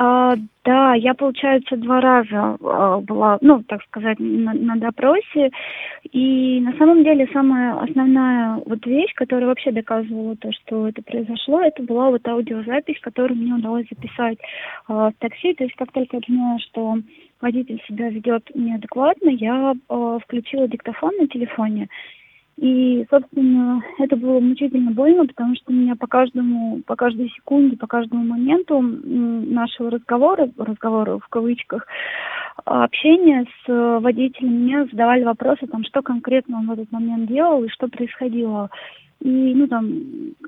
А, 0.00 0.36
да, 0.64 0.94
я, 0.94 1.12
получается, 1.14 1.76
два 1.76 2.00
раза 2.00 2.56
а, 2.62 3.00
была, 3.00 3.38
ну, 3.40 3.64
так 3.64 3.82
сказать, 3.82 4.20
на, 4.20 4.54
на 4.54 4.76
допросе. 4.76 5.50
И 6.12 6.60
на 6.60 6.72
самом 6.78 7.02
деле 7.02 7.28
самая 7.32 7.74
основная 7.80 8.62
вот 8.64 8.86
вещь, 8.86 9.12
которая 9.14 9.46
вообще 9.46 9.72
доказывала 9.72 10.36
то, 10.36 10.52
что 10.52 10.86
это 10.86 11.02
произошло, 11.02 11.60
это 11.60 11.82
была 11.82 12.10
вот 12.10 12.26
аудиозапись, 12.28 13.00
которую 13.00 13.38
мне 13.40 13.54
удалось 13.54 13.86
записать 13.90 14.38
а, 14.86 15.10
в 15.10 15.14
такси. 15.18 15.54
То 15.54 15.64
есть 15.64 15.74
как 15.74 15.90
только 15.90 16.18
я 16.18 16.22
поняла, 16.24 16.58
что 16.60 16.98
водитель 17.40 17.82
себя 17.88 18.08
ведет 18.08 18.48
неадекватно, 18.54 19.30
я 19.30 19.74
а, 19.88 20.18
включила 20.20 20.68
диктофон 20.68 21.16
на 21.18 21.26
телефоне 21.26 21.88
И, 22.60 23.06
собственно, 23.08 23.80
это 24.00 24.16
было 24.16 24.40
мучительно 24.40 24.90
больно, 24.90 25.26
потому 25.26 25.54
что 25.54 25.72
меня 25.72 25.94
по 25.94 26.08
каждому, 26.08 26.82
по 26.84 26.96
каждой 26.96 27.28
секунде, 27.28 27.76
по 27.76 27.86
каждому 27.86 28.24
моменту 28.24 28.80
нашего 28.80 29.92
разговора, 29.92 30.50
разговора 30.58 31.18
в 31.18 31.28
кавычках, 31.28 31.86
общения 32.64 33.46
с 33.64 34.00
водителем 34.00 34.64
мне 34.64 34.86
задавали 34.86 35.22
вопросы, 35.22 35.68
там, 35.68 35.84
что 35.84 36.02
конкретно 36.02 36.58
он 36.58 36.66
в 36.66 36.72
этот 36.72 36.90
момент 36.90 37.28
делал 37.28 37.62
и 37.62 37.68
что 37.68 37.86
происходило. 37.86 38.70
И, 39.20 39.54
ну, 39.54 39.66
там 39.66 39.88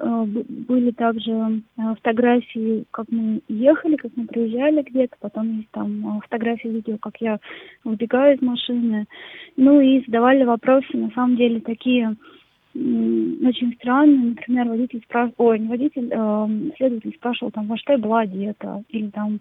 э, 0.01 0.25
были 0.69 0.93
также 0.93 1.33
э, 1.33 1.95
фотографии, 1.97 2.85
как 2.93 3.07
мы 3.11 3.41
ехали, 3.49 3.97
как 3.97 4.13
мы 4.15 4.27
приезжали 4.27 4.83
где-то, 4.83 5.17
потом 5.19 5.57
есть 5.57 5.71
там 5.73 6.19
э, 6.19 6.21
фотографии, 6.23 6.69
видео, 6.69 6.97
как 6.99 7.21
я 7.21 7.41
выбегаю 7.83 8.37
из 8.37 8.43
машины. 8.43 9.07
Ну, 9.57 9.81
и 9.81 10.05
задавали 10.07 10.45
вопросы, 10.45 10.97
на 10.97 11.11
самом 11.11 11.37
деле, 11.37 11.61
такие 11.61 12.17
очень 12.73 13.75
странные. 13.81 14.31
Например, 14.31 14.69
водитель 14.69 15.03
спрашивал, 15.03 15.35
ой, 15.39 15.59
не 15.59 15.67
водитель, 15.67 16.09
э, 16.09 16.73
следователь 16.77 17.15
спрашивал, 17.17 17.51
там, 17.51 17.67
во 17.67 17.77
что 17.77 17.95
я 17.95 17.99
была 17.99 18.21
одета, 18.21 18.85
или 18.91 19.11
там, 19.11 19.41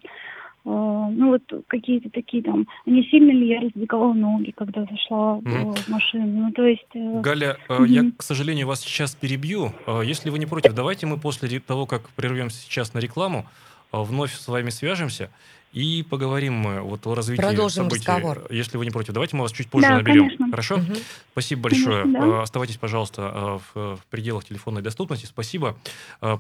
ну 0.66 1.30
вот 1.30 1.42
какие-то 1.68 2.10
такие 2.10 2.44
там, 2.44 2.68
не 2.86 3.04
сильно 3.04 3.32
ли 3.32 3.48
я 3.48 3.62
раздвигала 3.62 4.14
ноги, 4.14 4.52
когда 4.52 4.82
зашла 4.82 5.40
mm. 5.40 5.76
в 5.76 5.88
машину. 5.88 6.28
Ну, 6.28 6.52
то 6.52 6.66
есть... 6.66 6.86
Э, 6.94 7.22
Галя, 7.22 7.58
mm-hmm. 7.68 7.88
я, 7.88 8.12
к 8.16 8.22
сожалению, 8.22 8.68
вас 8.68 8.82
сейчас 8.82 9.16
перебью. 9.16 9.74
Если 10.04 10.30
вы 10.30 10.40
не 10.40 10.46
против, 10.46 10.74
давайте 10.74 11.06
мы 11.06 11.18
после 11.18 11.60
того, 11.60 11.86
как 11.86 12.10
прервемся 12.10 12.62
сейчас 12.62 12.94
на 12.94 13.00
рекламу, 13.00 13.46
вновь 13.92 14.34
с 14.34 14.48
вами 14.48 14.70
свяжемся 14.70 15.30
и 15.72 16.04
поговорим 16.10 16.56
мы 16.56 16.82
вот 16.82 17.06
о 17.06 17.14
развитии 17.14 17.42
Продолжим 17.42 17.86
событий. 17.86 18.00
разговор. 18.08 18.48
Если 18.50 18.78
вы 18.78 18.86
не 18.86 18.92
против, 18.92 19.14
давайте 19.14 19.36
мы 19.36 19.44
вас 19.44 19.52
чуть 19.52 19.70
позже 19.70 19.88
да, 19.88 19.98
наберем. 19.98 20.26
Конечно. 20.26 20.50
Хорошо? 20.50 20.76
Угу. 20.76 20.94
Спасибо 21.32 21.62
большое. 21.62 22.04
Конечно, 22.04 22.28
да. 22.28 22.42
Оставайтесь, 22.42 22.78
пожалуйста, 22.78 23.60
в 23.74 24.00
пределах 24.10 24.46
телефонной 24.46 24.82
доступности. 24.82 25.26
Спасибо. 25.26 25.78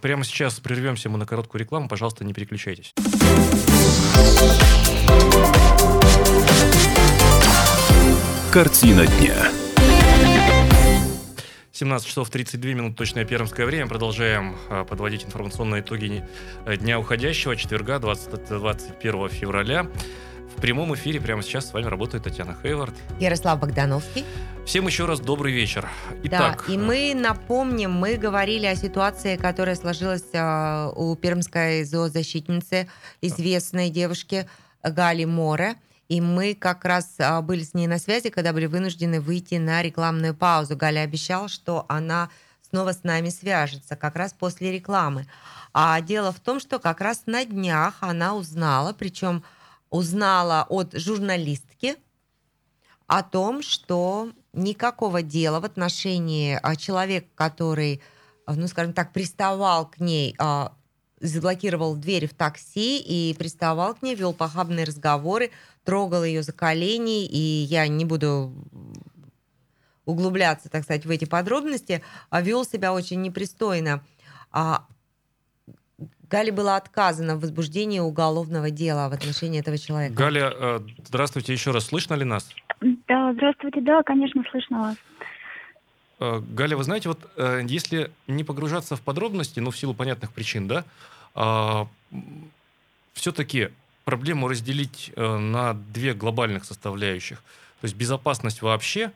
Прямо 0.02 0.24
сейчас 0.24 0.60
прервемся 0.60 1.10
мы 1.10 1.20
на 1.20 1.28
короткую 1.28 1.62
рекламу. 1.62 1.88
Пожалуйста, 1.88 2.26
не 2.26 2.34
переключайтесь. 2.34 2.94
Картина 8.52 9.06
дня. 9.06 9.52
17 11.72 12.08
часов 12.08 12.30
32 12.30 12.74
минут, 12.74 12.98
точное 12.98 13.24
пермское 13.24 13.66
время. 13.66 13.88
Продолжаем 13.88 14.58
а, 14.70 14.84
подводить 14.84 15.24
информационные 15.24 15.82
итоги 15.82 16.26
э, 16.66 16.76
дня 16.76 17.00
уходящего, 17.00 17.56
четверга, 17.56 18.00
20, 18.00 18.50
21 18.50 19.30
февраля. 19.30 19.88
В 20.60 20.62
прямом 20.62 20.94
эфире 20.94 21.22
прямо 21.22 21.42
сейчас 21.42 21.70
с 21.70 21.74
вами 21.74 21.86
работает 21.86 22.26
Татьяна 22.26 22.54
Хейвард. 22.62 22.94
Ярослав 23.18 23.62
Богдановский. 23.62 24.26
Всем 24.66 24.88
еще 24.88 25.06
раз 25.06 25.22
добрый 25.22 25.54
вечер. 25.54 25.88
Итак, 26.24 26.66
да, 26.68 26.74
и 26.74 26.78
мы 26.78 27.14
напомним, 27.16 27.94
мы 27.94 28.18
говорили 28.18 28.66
о 28.66 28.76
ситуации, 28.76 29.38
которая 29.38 29.76
сложилась 29.76 30.26
э, 30.34 30.92
у 30.98 31.16
пермской 31.16 31.86
зоозащитницы, 31.86 32.90
известной 33.22 33.90
девушки 33.90 34.50
Гали 34.84 35.24
Море. 35.24 35.76
И 36.10 36.20
мы 36.20 36.54
как 36.56 36.84
раз 36.84 37.16
а, 37.20 37.42
были 37.42 37.64
с 37.64 37.74
ней 37.74 37.88
на 37.88 37.98
связи, 37.98 38.30
когда 38.30 38.52
были 38.52 38.66
вынуждены 38.66 39.22
выйти 39.22 39.56
на 39.56 39.82
рекламную 39.82 40.36
паузу. 40.36 40.76
Галя 40.76 41.04
обещала, 41.04 41.48
что 41.48 41.86
она 41.88 42.28
снова 42.70 42.92
с 42.92 43.06
нами 43.06 43.30
свяжется, 43.30 43.96
как 43.96 44.18
раз 44.18 44.34
после 44.34 44.74
рекламы. 44.74 45.26
А 45.74 46.02
дело 46.02 46.34
в 46.34 46.42
том, 46.42 46.60
что 46.60 46.80
как 46.80 47.00
раз 47.00 47.24
на 47.28 47.46
днях 47.46 47.94
она 48.02 48.36
узнала, 48.36 48.92
причем 48.92 49.42
узнала 49.90 50.66
от 50.70 50.94
журналистки 50.94 51.96
о 53.08 53.24
том, 53.24 53.62
что 53.62 54.32
никакого 54.54 55.22
дела 55.22 55.60
в 55.60 55.66
отношении 55.66 56.60
а, 56.62 56.76
человека, 56.76 57.28
который, 57.36 58.02
а, 58.46 58.56
ну, 58.56 58.68
скажем 58.68 58.94
так, 58.94 59.14
приставал 59.14 59.90
к 59.90 60.00
ней 60.00 60.36
заблокировал 61.22 61.96
дверь 61.96 62.28
в 62.28 62.34
такси 62.34 63.00
и 63.00 63.34
приставал 63.34 63.96
к 63.96 64.02
ней, 64.02 64.16
вел 64.16 64.34
похабные 64.34 64.86
разговоры, 64.86 65.52
трогал 65.84 66.24
ее 66.24 66.44
за 66.44 66.54
колени, 66.54 67.26
и 67.26 67.38
я 67.38 67.88
не 67.88 68.06
буду 68.06 68.54
углубляться, 70.06 70.70
так 70.70 70.84
сказать, 70.84 71.06
в 71.06 71.10
эти 71.10 71.26
подробности, 71.26 72.02
а 72.30 72.42
вел 72.42 72.66
себя 72.66 72.94
очень 72.94 73.22
непристойно. 73.22 74.04
А 74.52 74.88
Гале 76.30 76.52
было 76.52 76.76
отказано 76.76 77.36
в 77.36 77.42
возбуждении 77.42 78.00
уголовного 78.00 78.70
дела 78.70 79.10
в 79.10 79.14
отношении 79.14 79.60
этого 79.60 79.78
человека. 79.78 80.14
Галя, 80.14 80.54
э, 80.54 80.80
здравствуйте 81.04 81.54
еще 81.54 81.72
раз. 81.72 81.86
Слышно 81.86 82.14
ли 82.14 82.24
нас? 82.24 82.50
Да, 83.08 83.34
здравствуйте, 83.34 83.82
да, 83.82 84.04
конечно, 84.04 84.44
слышно 84.52 84.80
вас. 84.80 84.96
Э, 86.20 86.40
Галя, 86.54 86.78
вы 86.78 86.84
знаете, 86.84 87.10
вот 87.10 87.20
э, 87.36 87.62
если 87.68 88.12
не 88.28 88.44
погружаться 88.44 88.96
в 88.96 89.02
подробности, 89.02 89.60
ну, 89.60 89.72
в 89.72 89.78
силу 89.78 89.96
понятных 89.96 90.32
причин, 90.32 90.68
да, 90.68 90.86
а, 91.36 91.88
все-таки 93.14 93.70
проблему 94.04 94.48
разделить 94.48 95.12
на 95.16 95.74
две 95.74 96.14
глобальных 96.14 96.66
составляющих. 96.66 97.38
То 97.82 97.86
есть 97.86 97.96
безопасность 97.96 98.62
вообще, 98.64 99.12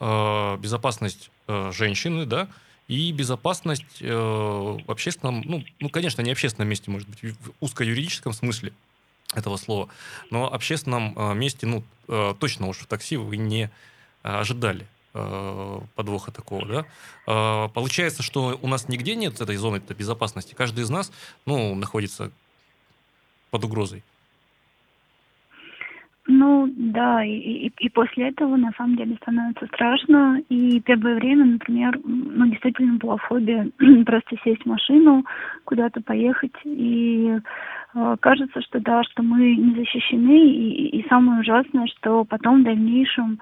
безопасность 0.00 1.30
женщины, 1.48 2.26
да, 2.26 2.48
и 2.88 3.12
безопасность 3.12 4.00
в 4.00 4.82
общественном, 4.86 5.42
ну, 5.44 5.64
ну, 5.80 5.88
конечно, 5.88 6.20
не 6.22 6.32
общественном 6.32 6.68
месте, 6.68 6.90
может 6.90 7.08
быть, 7.08 7.22
в 7.22 7.52
узкоюридическом 7.60 8.32
смысле 8.32 8.72
этого 9.34 9.56
слова, 9.56 9.88
но 10.30 10.52
общественном 10.52 11.38
месте, 11.38 11.66
ну, 11.66 11.84
точно 12.34 12.66
уж 12.66 12.78
в 12.78 12.86
такси 12.86 13.16
вы 13.16 13.36
не 13.36 13.70
ожидали. 14.22 14.86
Э, 15.14 15.80
подвоха 15.94 16.32
такого, 16.32 16.64
да. 16.66 16.86
Э, 17.26 17.68
получается, 17.68 18.22
что 18.22 18.58
у 18.62 18.66
нас 18.66 18.88
нигде 18.88 19.14
нет 19.14 19.38
этой 19.42 19.56
зоны 19.56 19.78
безопасности. 19.78 20.54
Каждый 20.54 20.84
из 20.84 20.90
нас, 20.90 21.12
ну, 21.44 21.74
находится 21.74 22.30
под 23.50 23.64
угрозой. 23.64 24.02
Ну, 26.26 26.70
да, 26.76 27.24
и, 27.24 27.32
и, 27.32 27.72
и 27.80 27.88
после 27.88 28.28
этого 28.28 28.56
на 28.56 28.70
самом 28.76 28.96
деле 28.96 29.16
становится 29.22 29.66
страшно. 29.66 30.40
И 30.48 30.80
первое 30.80 31.16
время, 31.16 31.44
например, 31.44 31.98
ну, 32.04 32.46
действительно 32.46 32.96
была 32.98 33.16
фобия 33.16 33.68
просто 34.06 34.36
сесть 34.44 34.62
в 34.62 34.66
машину, 34.66 35.24
куда-то 35.64 36.00
поехать. 36.00 36.54
И 36.64 37.38
э, 37.94 38.16
кажется, 38.20 38.62
что 38.62 38.78
да, 38.78 39.02
что 39.02 39.24
мы 39.24 39.56
не 39.56 39.74
защищены. 39.74 40.46
И, 40.48 41.00
и 41.00 41.08
самое 41.08 41.40
ужасное, 41.40 41.88
что 41.88 42.24
потом 42.24 42.60
в 42.60 42.64
дальнейшем 42.64 43.40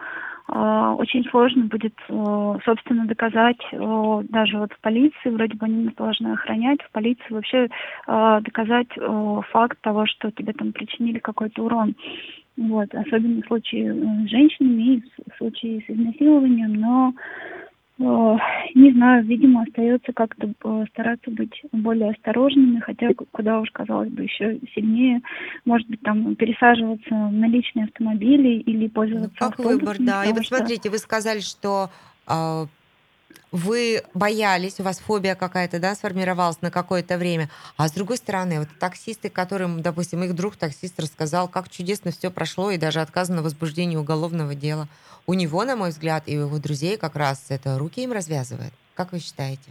а, 0.52 0.94
очень 0.94 1.24
сложно 1.30 1.66
будет, 1.66 1.94
э, 2.08 2.58
собственно, 2.64 3.06
доказать 3.06 3.60
э, 3.70 4.22
даже 4.30 4.58
вот 4.58 4.72
в 4.72 4.80
полиции, 4.80 5.30
вроде 5.30 5.56
бы 5.56 5.66
они 5.66 5.84
нас 5.84 5.94
должны 5.94 6.32
охранять, 6.32 6.82
в 6.82 6.90
полиции 6.90 7.22
вообще 7.30 7.68
э, 8.08 8.40
доказать 8.42 8.88
факт 9.52 9.78
того, 9.80 10.06
что 10.06 10.32
тебе 10.32 10.52
там 10.52 10.72
причинили 10.72 11.20
какой-то 11.20 11.62
урон. 11.62 11.94
Вот, 12.60 12.94
особенно 12.94 13.40
в 13.40 13.46
случае 13.46 13.94
с 13.94 14.28
женщинами 14.28 14.96
и 14.96 15.00
в 15.00 15.36
случае 15.38 15.80
с 15.80 15.90
изнасилованием, 15.90 16.74
но 16.74 17.14
не 18.74 18.92
знаю, 18.92 19.24
видимо, 19.24 19.62
остается 19.62 20.12
как-то 20.12 20.52
стараться 20.90 21.30
быть 21.30 21.52
более 21.72 22.10
осторожными, 22.10 22.80
хотя 22.80 23.08
куда 23.32 23.60
уж, 23.60 23.70
казалось 23.72 24.10
бы, 24.10 24.22
еще 24.22 24.58
сильнее, 24.74 25.20
может 25.64 25.88
быть, 25.88 26.00
там 26.02 26.34
пересаживаться 26.34 27.14
на 27.14 27.46
личные 27.46 27.84
автомобили 27.84 28.60
или 28.60 28.88
пользоваться 28.88 29.36
ну, 29.40 29.50
Как 29.50 29.58
выбор, 29.58 29.96
да. 29.98 30.24
И 30.24 30.32
вот 30.32 30.44
что... 30.44 30.56
смотрите, 30.56 30.90
вы 30.90 30.98
сказали, 30.98 31.40
что 31.40 31.90
э, 32.26 32.66
вы 33.52 34.02
боялись, 34.14 34.78
у 34.78 34.82
вас 34.82 34.98
фобия 34.98 35.34
какая-то, 35.34 35.78
да, 35.78 35.94
сформировалась 35.94 36.60
на 36.60 36.70
какое-то 36.70 37.18
время, 37.18 37.50
а 37.76 37.88
с 37.88 37.92
другой 37.92 38.16
стороны, 38.16 38.60
вот 38.60 38.68
таксисты, 38.78 39.28
которым, 39.28 39.82
допустим, 39.82 40.22
их 40.22 40.34
друг 40.34 40.56
таксист 40.56 40.98
рассказал, 41.00 41.48
как 41.48 41.68
чудесно 41.68 42.10
все 42.10 42.30
прошло, 42.30 42.70
и 42.70 42.78
даже 42.78 43.00
отказано 43.00 43.42
возбуждение 43.42 43.98
уголовного 43.98 44.54
дела– 44.54 44.88
у 45.26 45.34
него, 45.34 45.64
на 45.64 45.76
мой 45.76 45.90
взгляд, 45.90 46.24
и 46.26 46.36
у 46.36 46.42
его 46.42 46.58
друзей 46.58 46.96
как 46.96 47.14
раз 47.14 47.46
это 47.50 47.78
руки 47.78 48.02
им 48.02 48.12
развязывает. 48.12 48.72
Как 48.94 49.12
вы 49.12 49.20
считаете? 49.20 49.70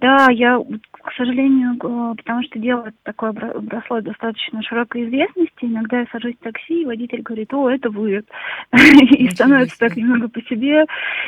Да, 0.00 0.28
я, 0.30 0.58
к 0.58 1.12
сожалению, 1.16 1.76
потому 1.78 2.42
что 2.42 2.58
дело 2.58 2.92
такое 3.02 3.30
обросло 3.30 4.00
достаточно 4.02 4.62
широкой 4.62 5.06
известности. 5.06 5.52
Иногда 5.62 6.00
я 6.00 6.06
сажусь 6.12 6.34
в 6.34 6.44
такси, 6.44 6.82
и 6.82 6.84
водитель 6.84 7.22
говорит, 7.22 7.52
о, 7.54 7.70
это 7.70 7.88
вы. 7.88 8.22
И 9.16 9.28
становится 9.30 9.78
так 9.78 9.96
немного 9.96 10.28
по 10.28 10.42
себе. 10.42 10.84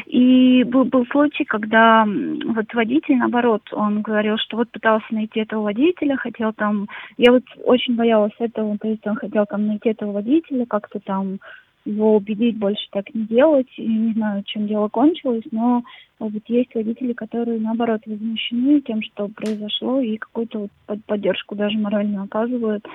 И 0.07 0.65
был, 0.65 0.85
был 0.85 1.07
случай, 1.07 1.45
когда 1.45 2.05
вот 2.05 2.75
водитель, 2.75 3.17
наоборот, 3.17 3.63
он 3.73 4.03
говорил, 4.03 4.37
что 4.37 4.59
вот 4.59 4.71
пытался 4.71 5.07
найти 5.11 5.41
этого 5.41 5.63
водителя, 5.63 6.17
хотел 6.17 6.53
там... 6.53 6.89
Я 7.17 7.33
вот 7.33 7.45
очень 7.65 7.97
боялась 7.97 8.33
этого, 8.39 8.77
то 8.77 8.89
есть 8.89 9.07
он 9.07 9.17
хотел 9.17 9.47
там 9.47 9.67
найти 9.67 9.91
этого 9.91 10.13
водителя, 10.13 10.67
как-то 10.67 11.01
там 11.01 11.39
его 11.85 12.17
убедить 12.17 12.59
больше 12.59 12.87
так 12.91 13.13
не 13.15 13.25
делать. 13.25 13.69
И 13.77 13.87
не 13.87 14.13
знаю, 14.13 14.43
чем 14.45 14.67
дело 14.67 14.89
кончилось, 14.89 15.45
но 15.51 15.83
вот 16.19 16.33
есть 16.49 16.75
водители, 16.75 17.13
которые, 17.13 17.61
наоборот, 17.61 18.03
возмущены 18.07 18.81
тем, 18.81 19.03
что 19.03 19.29
произошло, 19.29 20.01
и 20.01 20.17
какую-то 20.17 20.69
вот 20.87 21.05
поддержку 21.07 21.55
даже 21.55 21.79
морально 21.79 22.25
оказывают. 22.25 22.87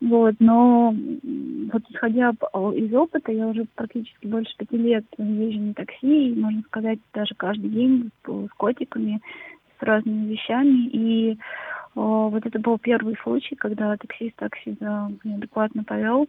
Вот, 0.00 0.34
но 0.40 0.94
вот 1.72 1.82
исходя 1.88 2.30
из 2.30 2.94
опыта, 2.94 3.32
я 3.32 3.46
уже 3.46 3.64
практически 3.74 4.26
больше 4.26 4.54
пяти 4.58 4.76
лет 4.76 5.04
езжу 5.16 5.60
на 5.60 5.74
такси, 5.74 6.34
можно 6.36 6.60
сказать, 6.62 6.98
даже 7.14 7.34
каждый 7.34 7.70
день 7.70 8.10
с 8.26 8.48
котиками, 8.58 9.22
с 9.78 9.82
разными 9.82 10.32
вещами. 10.32 10.88
И 10.92 11.38
о, 11.94 12.28
вот 12.28 12.44
это 12.44 12.58
был 12.58 12.78
первый 12.78 13.16
случай, 13.22 13.54
когда 13.54 13.96
таксист 13.96 14.36
так 14.36 14.54
себя 14.58 15.08
неадекватно 15.24 15.82
повел. 15.82 16.28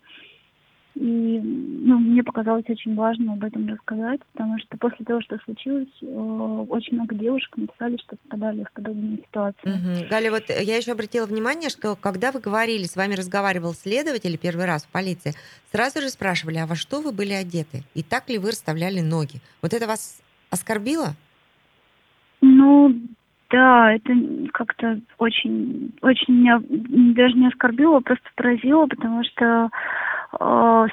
И 1.00 1.40
ну, 1.40 2.00
мне 2.00 2.24
показалось 2.24 2.66
очень 2.68 2.96
важно 2.96 3.34
об 3.34 3.44
этом 3.44 3.68
рассказать, 3.70 4.20
потому 4.34 4.58
что 4.60 4.78
после 4.78 5.06
того, 5.06 5.22
что 5.22 5.38
случилось, 5.46 5.88
о, 6.02 6.66
очень 6.70 6.96
много 6.96 7.14
девушек 7.14 7.56
написали, 7.56 7.98
что 7.98 8.16
попадали 8.16 8.64
в 8.64 8.72
подобные 8.72 9.18
ситуации. 9.18 9.60
Мгм. 9.64 10.10
Галя, 10.10 10.32
вот 10.32 10.50
я 10.50 10.78
еще 10.78 10.94
обратила 10.94 11.28
внимание, 11.28 11.70
что 11.70 11.96
когда 11.96 12.32
вы 12.32 12.40
говорили, 12.40 12.84
с 12.86 12.96
вами 12.96 13.14
разговаривал 13.14 13.74
следователь 13.74 14.38
первый 14.40 14.66
раз 14.66 14.86
в 14.86 14.92
полиции, 14.92 15.34
сразу 15.72 16.02
же 16.02 16.10
спрашивали, 16.10 16.58
а 16.58 16.66
во 16.66 16.76
что 16.76 17.02
вы 17.02 17.12
были 17.12 17.34
одеты? 17.34 17.84
И 17.94 18.02
так 18.02 18.28
ли 18.30 18.40
вы 18.40 18.50
расставляли 18.50 19.02
ноги? 19.02 19.40
Вот 19.62 19.74
это 19.74 19.86
вас 19.86 20.20
оскорбило? 20.50 21.16
Ну, 22.42 22.94
да, 23.50 23.94
это 23.94 24.14
как-то 24.54 25.00
очень, 25.18 25.94
очень 26.02 26.34
меня 26.34 26.60
даже 27.16 27.36
не 27.36 27.48
оскорбило, 27.48 27.98
а 27.98 28.02
просто 28.02 28.26
поразило, 28.36 28.88
потому 28.88 29.24
что 29.24 29.46
э, 29.46 29.70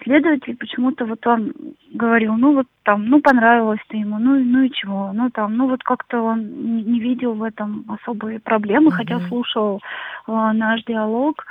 следователь 0.03 0.57
почему-то 0.57 1.05
вот 1.07 1.27
он 1.27 1.53
говорил, 1.93 2.35
ну 2.35 2.55
вот 2.55 2.67
там, 2.83 3.07
ну 3.07 3.21
понравилось 3.21 3.81
ты 3.89 3.99
ему, 3.99 4.19
ну, 4.19 4.43
ну 4.43 4.63
и 4.63 4.71
чего, 4.71 5.13
ну 5.13 5.31
там, 5.31 5.57
ну 5.57 5.69
вот 5.69 5.83
как-то 5.83 6.21
он 6.23 6.41
не, 6.77 6.83
не 6.83 7.01
видел 7.01 7.35
в 7.35 7.43
этом 7.43 7.85
особой 7.89 8.41
проблемы, 8.41 8.91
хотя 8.91 9.17
Мгм. 9.19 9.29
слушал 9.29 9.81
э, 10.27 10.33
наш 10.55 10.83
диалог, 10.85 11.45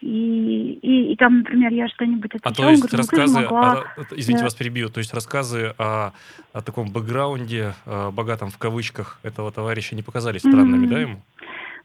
и, 0.00 0.78
и, 0.82 1.12
и 1.12 1.16
там, 1.16 1.38
например, 1.38 1.72
я 1.72 1.88
что-нибудь 1.88 2.30
А 2.34 2.36
отвечала, 2.48 2.54
то 2.54 2.62
он 2.66 2.70
есть 2.70 2.82
говорит, 2.82 2.92
ну 2.92 2.98
рассказы, 2.98 3.40
могла. 3.42 3.72
о- 3.72 4.00
это- 4.00 4.14
извините, 4.20 4.40
Да. 4.42 4.46
вас 4.46 4.54
перебью, 4.54 4.88
то 4.88 4.98
есть 4.98 5.14
рассказы 5.14 5.74
о, 5.78 6.12
о 6.52 6.62
таком 6.62 6.90
бэкграунде, 6.92 7.74
э, 7.86 8.10
богатом 8.10 8.50
в 8.50 8.58
кавычках 8.58 9.20
этого 9.22 9.50
товарища 9.52 9.94
не 9.94 10.02
показались 10.02 10.42
странными, 10.42 10.86
Мгм. 10.86 10.88
да, 10.90 10.98
ему? 11.00 11.22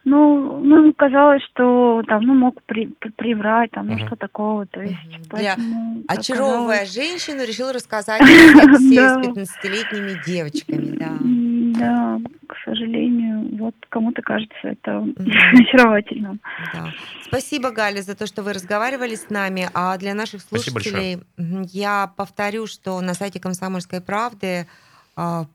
Ну, 0.03 0.59
ну, 0.63 0.77
ему 0.79 0.93
казалось, 0.93 1.43
что 1.51 2.01
там, 2.07 2.23
ну, 2.23 2.33
мог 2.33 2.61
при, 2.63 2.87
при- 2.87 3.11
приврать, 3.11 3.69
там, 3.71 3.85
ну, 3.87 3.93
Мгм. 3.93 4.07
что 4.07 4.15
такого, 4.15 4.65
то 4.65 4.81
есть. 4.81 4.95
Для 5.29 5.55
поэтому 5.55 6.03
Очаровывая 6.07 6.81
оказалось- 6.81 6.93
женщину, 6.93 7.43
решил 7.45 7.71
рассказать, 7.71 8.19
как 8.55 8.77
все 8.79 8.95
Да. 8.95 9.23
с 9.23 9.27
15-летними 9.27 10.25
девочками, 10.25 10.97
да. 10.97 11.11
Да, 11.79 12.19
к 12.47 12.55
сожалению, 12.65 13.57
вот 13.57 13.75
кому-то 13.89 14.21
кажется 14.23 14.55
это 14.63 15.05
очаровательным. 15.59 16.41
Да. 16.73 16.87
Спасибо, 17.25 17.69
Галя, 17.71 18.01
за 18.01 18.15
то, 18.15 18.25
что 18.25 18.41
вы 18.43 18.53
разговаривали 18.53 19.15
с 19.15 19.29
нами. 19.29 19.69
А 19.73 19.97
для 19.97 20.13
наших 20.15 20.41
слушателей 20.41 21.19
я 21.37 22.11
повторю, 22.17 22.65
что 22.67 22.99
на 23.01 23.13
сайте 23.13 23.39
«Комсомольской 23.39 24.01
правды» 24.01 24.67
а, 25.15 25.45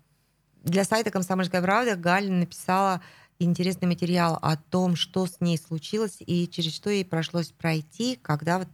для 0.64 0.84
сайта 0.84 1.10
«Комсомольская 1.10 1.60
правда» 1.62 1.96
Галя 1.96 2.30
написала 2.30 3.00
интересный 3.38 3.88
материал 3.88 4.38
о 4.42 4.56
том, 4.56 4.96
что 4.96 5.26
с 5.26 5.40
ней 5.40 5.58
случилось 5.58 6.16
и 6.20 6.48
через 6.48 6.74
что 6.74 6.90
ей 6.90 7.04
пришлось 7.04 7.48
пройти, 7.48 8.18
когда 8.22 8.58
вот 8.58 8.68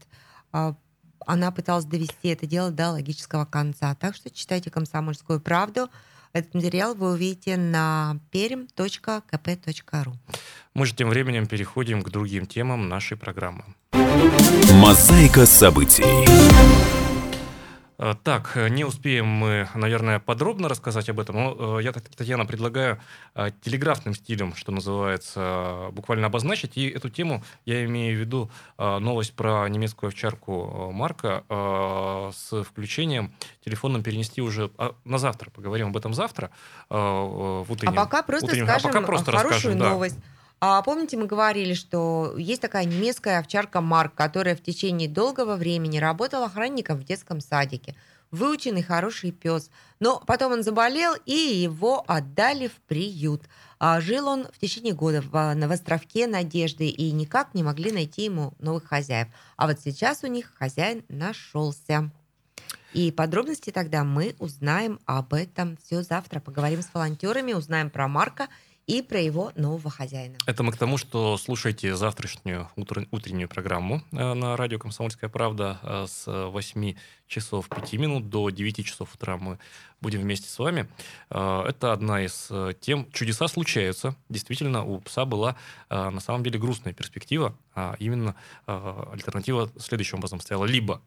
а, 0.53 0.75
она 1.27 1.51
пыталась 1.51 1.85
довести 1.85 2.29
это 2.29 2.46
дело 2.46 2.70
до 2.70 2.90
логического 2.90 3.44
конца. 3.44 3.94
Так 3.94 4.14
что 4.14 4.31
читайте 4.31 4.70
«Комсомольскую 4.70 5.40
правду». 5.40 5.88
Этот 6.33 6.55
материал 6.55 6.94
вы 6.94 7.12
увидите 7.12 7.59
на 7.59 8.18
perm.kp.ru. 8.33 10.14
Мы 10.72 10.87
же 10.87 10.94
тем 10.94 11.11
временем 11.11 11.46
переходим 11.46 12.03
к 12.03 12.09
другим 12.09 12.46
темам 12.46 12.88
нашей 12.88 13.18
программы. 13.18 13.64
Мозаика 14.72 15.44
событий. 15.44 17.02
Э, 18.03 18.15
Так, 18.25 18.57
э, 18.57 18.69
не 18.69 18.85
успеем 18.85 19.27
мы, 19.27 19.69
наверное, 19.75 20.19
подробно 20.19 20.69
рассказать 20.69 21.09
об 21.09 21.21
этом, 21.21 21.37
но 21.37 21.79
э, 21.79 21.83
я, 21.85 21.93
Тат- 21.93 22.11
Татьяна, 22.17 22.45
предлагаю 22.47 22.99
телеграфным 23.62 24.15
стилем, 24.15 24.55
что 24.57 24.73
называется, 24.73 25.88
буквально 25.93 26.27
обозначить. 26.27 26.77
И 26.77 26.88
эту 26.88 27.09
тему 27.11 27.45
я 27.65 27.85
имею 27.85 28.17
в 28.17 28.21
виду 28.21 28.51
новость 28.77 29.35
про 29.35 29.67
немецкую 29.69 30.09
овчарку 30.09 30.91
Марка 30.93 31.45
с 32.35 32.62
включением 32.65 33.33
телефоном 33.65 34.03
перенести 34.03 34.43
уже 34.43 34.71
а, 34.77 34.95
на 35.05 35.19
завтра. 35.19 35.51
Поговорим 35.51 35.88
об 35.88 35.97
этом 35.97 36.12
завтра 36.12 36.51
в 36.91 36.95
А 36.95 37.65
утреннем. 37.69 37.95
пока 37.95 38.23
просто 38.23 38.47
утреннем- 38.47 38.65
а 38.69 38.81
скажем 38.81 38.91
пока 38.93 39.07
просто 39.07 39.31
хорошую 39.33 39.53
расскажем, 39.53 39.79
да. 39.79 40.17
А 40.64 40.81
помните, 40.83 41.16
мы 41.16 41.27
говорили, 41.27 41.75
что 41.75 42.37
есть 42.38 42.62
такая 42.62 42.85
немецкая 42.85 43.40
овчарка 43.40 43.81
Марк, 43.81 44.14
которая 44.14 44.55
в 44.55 44.62
течение 44.62 45.09
долгого 45.09 45.57
времени 45.57 45.98
работала 45.98 46.46
охранником 46.46 47.01
в 47.01 47.05
детском 47.05 47.40
садике. 47.40 47.96
Выученный 48.31 48.85
хороший 48.85 49.33
пес. 49.33 49.72
Но 49.98 50.22
потом 50.25 50.53
он 50.53 50.62
заболел, 50.62 51.16
и 51.27 51.33
его 51.33 52.05
отдали 52.07 52.68
в 52.68 52.77
приют. 52.87 53.42
А 53.81 54.01
жил 54.01 54.29
он 54.29 54.46
в 54.53 54.61
течение 54.61 54.94
года 54.94 55.20
в, 55.20 55.37
а, 55.37 55.53
на 55.57 55.66
островке 55.66 56.29
Надежды, 56.29 56.87
и 56.87 57.11
никак 57.11 57.55
не 57.55 57.64
могли 57.64 57.90
найти 57.90 58.27
ему 58.27 58.55
новых 58.61 58.85
хозяев. 58.85 59.27
А 59.57 59.66
вот 59.66 59.81
сейчас 59.81 60.22
у 60.22 60.29
них 60.29 60.53
хозяин 60.57 61.03
нашелся. 61.09 62.12
И 62.92 63.11
подробности 63.11 63.70
тогда 63.70 64.05
мы 64.05 64.37
узнаем 64.38 65.01
об 65.07 65.35
этом 65.35 65.77
все 65.85 66.03
завтра. 66.03 66.38
Поговорим 66.38 66.83
с 66.83 66.94
волонтерами, 66.94 67.53
узнаем 67.53 67.90
про 67.90 68.07
Марка 68.07 68.46
и 68.87 69.01
про 69.03 69.21
его 69.21 69.53
нового 69.55 69.90
хозяина. 69.90 70.37
Это 70.47 70.62
мы 70.62 70.73
к 70.73 70.77
тому, 70.77 70.99
что 70.99 71.37
слушайте 71.38 71.95
завтрашнюю 71.95 72.68
утр- 72.77 73.07
утреннюю 73.11 73.49
программу 73.49 74.03
э, 74.12 74.35
на 74.35 74.57
радио 74.57 74.79
«Комсомольская 74.79 75.31
правда» 75.31 75.79
э, 75.83 76.07
с 76.09 76.27
8 76.49 76.95
часов 77.27 77.68
5 77.68 77.92
минут 77.95 78.29
до 78.29 78.51
9 78.51 78.85
часов 78.85 79.14
утра 79.14 79.37
мы 79.37 79.59
будем 80.01 80.21
вместе 80.21 80.49
с 80.49 80.59
вами. 80.59 80.88
Э, 81.31 81.64
Это 81.68 81.92
одна 81.92 82.25
из 82.25 82.51
тем. 82.81 83.11
Чудеса 83.12 83.47
случаются. 83.49 84.16
Действительно, 84.29 84.85
у 84.85 85.01
пса 85.01 85.25
была 85.25 85.57
на 85.88 86.21
самом 86.21 86.42
деле 86.42 86.59
грустная 86.59 86.92
перспектива, 86.92 87.57
а 87.75 87.95
именно 87.99 88.35
альтернатива 88.66 89.71
следующим 89.79 90.18
образом 90.18 90.40
стояла. 90.40 90.64
Либо 90.64 91.01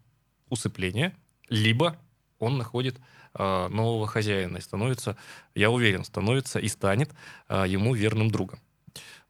усыпление, 0.49 1.13
либо 1.49 1.97
он 2.39 2.57
находит 2.57 2.97
э, 3.33 3.67
нового 3.69 4.07
хозяина 4.07 4.57
и 4.57 4.61
становится, 4.61 5.15
я 5.53 5.69
уверен, 5.71 6.03
становится 6.03 6.59
и 6.59 6.67
станет 6.67 7.11
э, 7.49 7.65
ему 7.67 7.93
верным 7.93 8.29
другом. 8.29 8.59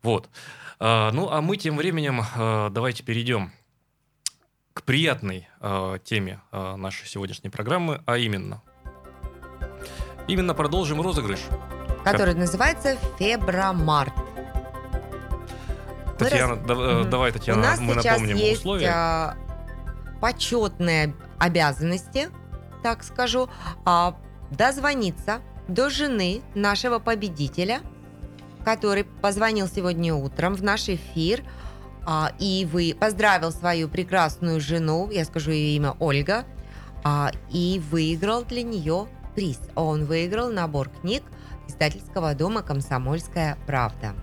Вот. 0.01 0.29
А, 0.79 1.11
Ну, 1.11 1.29
а 1.29 1.41
мы 1.41 1.57
тем 1.57 1.77
временем 1.77 2.21
э, 2.21 2.69
давайте 2.71 3.03
перейдем 3.03 3.51
к 4.73 4.83
приятной 4.83 5.47
э, 5.61 5.97
теме 6.03 6.41
э, 6.51 6.75
нашей 6.75 7.07
сегодняшней 7.07 7.49
программы, 7.49 8.01
а 8.05 8.17
именно... 8.17 8.61
Именно 10.27 10.53
продолжим 10.55 11.01
розыгрыш. 11.01 11.39
Который 12.03 12.33
называется 12.33 12.97
Фебромарт. 13.19 14.13
Татьяна, 16.17 16.55
раз- 16.55 16.65
да- 16.65 16.73
э, 16.73 16.99
Мгм. 17.01 17.09
давай, 17.09 17.31
Татьяна, 17.31 17.59
У 17.61 17.63
нас 17.63 17.79
мы 17.79 17.93
сейчас 17.93 18.05
напомним 18.05 18.37
есть 18.37 18.59
условия. 18.61 19.35
почетные 20.21 21.15
обязанности, 21.39 22.29
так 22.85 23.03
скажу, 23.03 23.49
а, 23.83 24.15
дозвониться 24.51 25.41
до 25.67 25.89
жены 25.89 26.43
нашего 26.53 26.99
победителя, 26.99 27.81
который 28.63 29.05
позвонил 29.05 29.67
сегодня 29.67 30.13
утром 30.13 30.53
в 30.53 30.61
наш 30.61 30.87
эфир, 30.87 31.43
а, 32.05 32.31
и 32.37 32.67
вы 32.71 32.95
поздравил 32.99 33.51
свою 33.51 33.89
прекрасную 33.89 34.61
жену, 34.61 35.09
я 35.09 35.25
скажу 35.25 35.49
ее 35.49 35.75
имя 35.77 35.95
Ольга, 35.99 36.45
а, 37.03 37.31
и 37.49 37.81
выиграл 37.89 38.45
для 38.45 38.61
нее 38.61 39.07
приз. 39.33 39.59
Он 39.73 40.05
выиграл 40.05 40.51
набор 40.51 40.89
книг 41.01 41.23
издательского 41.67 42.35
дома 42.35 42.61
«Комсомольская 42.61 43.57
правда». 43.65 44.13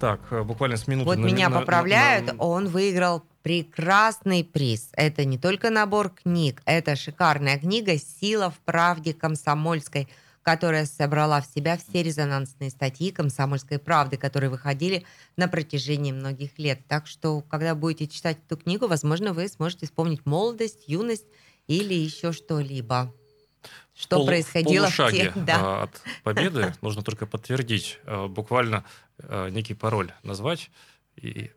Так, 0.00 0.20
э, 0.30 0.42
буквально 0.42 0.78
с 0.78 0.88
минуты. 0.88 1.04
Вот 1.06 1.18
на- 1.18 1.26
меня 1.26 1.50
на- 1.50 1.56
на- 1.56 1.60
поправляют, 1.60 2.32
на- 2.32 2.42
он 2.42 2.68
выиграл 2.68 3.22
прекрасный 3.42 4.44
приз. 4.44 4.90
Это 4.92 5.24
не 5.24 5.38
только 5.38 5.70
набор 5.70 6.10
книг, 6.10 6.62
это 6.64 6.96
шикарная 6.96 7.58
книга 7.58 7.98
«Сила 7.98 8.50
в 8.50 8.58
правде 8.58 9.14
комсомольской», 9.14 10.08
которая 10.42 10.86
собрала 10.86 11.40
в 11.40 11.46
себя 11.46 11.76
все 11.76 12.02
резонансные 12.02 12.70
статьи 12.70 13.10
«Комсомольской 13.10 13.78
правды», 13.78 14.16
которые 14.16 14.50
выходили 14.50 15.04
на 15.36 15.48
протяжении 15.48 16.12
многих 16.12 16.58
лет. 16.58 16.80
Так 16.88 17.06
что, 17.06 17.42
когда 17.42 17.74
будете 17.74 18.08
читать 18.08 18.38
эту 18.46 18.56
книгу, 18.56 18.86
возможно, 18.86 19.32
вы 19.32 19.48
сможете 19.48 19.86
вспомнить 19.86 20.24
молодость, 20.26 20.84
юность 20.86 21.26
или 21.66 21.94
еще 21.94 22.32
что-либо. 22.32 23.12
Что 23.94 24.16
Пол- 24.16 24.26
происходило 24.26 24.88
в, 24.88 24.96
те... 25.10 25.32
Да. 25.36 25.56
а, 25.58 25.82
от 25.84 26.02
победы. 26.22 26.74
Нужно 26.80 27.02
только 27.02 27.26
подтвердить, 27.26 27.98
э, 28.04 28.26
буквально 28.28 28.84
э, 29.18 29.50
некий 29.50 29.74
пароль 29.74 30.12
назвать. 30.22 30.70
И... 31.16 31.50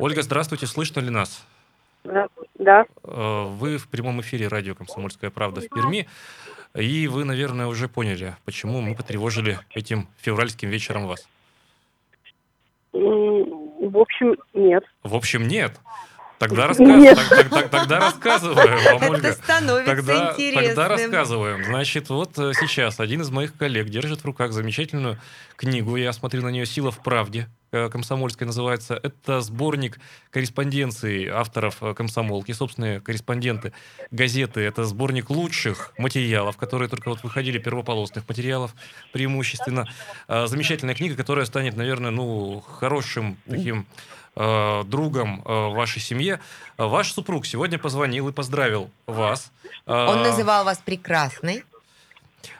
Ольга, 0.00 0.22
здравствуйте, 0.22 0.66
слышно 0.66 1.00
ли 1.00 1.10
нас? 1.10 1.44
Да. 2.04 2.86
Э, 3.04 3.44
Вы 3.48 3.76
в 3.76 3.86
прямом 3.88 4.22
эфире 4.22 4.48
радио 4.48 4.74
«Комсомольская 4.74 5.28
правда» 5.30 5.60
в 5.60 5.68
Перми. 5.68 6.08
И 6.74 7.06
вы, 7.06 7.24
наверное, 7.24 7.66
уже 7.66 7.86
поняли, 7.86 8.34
почему 8.46 8.80
мы 8.80 8.94
потревожили 8.94 9.58
этим 9.74 10.08
февральским 10.18 10.70
вечером 10.70 11.06
вас. 11.06 11.28
В 12.92 13.98
общем, 13.98 14.36
нет. 14.54 14.84
В 15.02 15.14
общем, 15.14 15.46
нет. 15.46 15.78
Тогда, 16.38 16.68
рассказ... 16.68 17.18
Так- 17.28 17.50
так- 17.50 17.68
тогда 17.68 18.00
рассказываем 18.00 18.82
вам, 18.84 19.02
Это 19.02 19.10
Ольга. 19.10 19.32
становится 19.34 19.94
Тогда, 19.94 20.30
интересным. 20.32 20.64
тогда 20.64 20.88
рассказываем. 20.88 21.64
Значит, 21.64 22.08
вот 22.08 22.38
э, 22.38 22.52
сейчас 22.58 22.98
один 23.00 23.20
из 23.20 23.30
моих 23.30 23.54
коллег 23.54 23.88
держит 23.90 24.20
в 24.20 24.24
руках 24.24 24.52
замечательную 24.52 25.18
книгу. 25.56 25.96
Я 25.96 26.14
смотрю 26.14 26.40
на 26.42 26.48
нее 26.48 26.64
«Сила 26.64 26.90
в 26.90 27.02
правде». 27.02 27.46
Э, 27.72 27.88
Комсомольская 27.88 28.46
называется. 28.46 28.98
Это 29.02 29.40
сборник 29.40 29.98
корреспонденции 30.30 31.28
авторов 31.28 31.82
э, 31.82 31.94
комсомолки, 31.94 32.52
собственные 32.52 33.00
корреспонденты 33.00 33.72
газеты. 34.10 34.60
Это 34.60 34.84
сборник 34.84 35.30
лучших 35.30 35.92
материалов, 35.98 36.56
которые 36.56 36.88
только 36.88 37.08
вот 37.08 37.22
выходили, 37.22 37.58
первополосных 37.58 38.28
материалов 38.28 38.74
преимущественно. 39.12 39.88
Э, 40.28 40.46
Замечательная 40.46 40.94
книга, 40.94 41.16
которая 41.16 41.46
станет, 41.46 41.76
наверное, 41.76 42.10
ну, 42.10 42.60
хорошим 42.60 43.36
таким 43.48 43.86
э, 44.36 44.84
другом 44.84 45.42
э, 45.44 45.68
вашей 45.70 46.00
семье. 46.00 46.40
Ваш 46.76 47.12
супруг 47.12 47.46
сегодня 47.46 47.78
позвонил 47.78 48.28
и 48.28 48.32
поздравил 48.32 48.90
вас. 49.06 49.52
Он 49.86 50.22
называл 50.22 50.64
вас 50.64 50.78
прекрасной. 50.78 51.64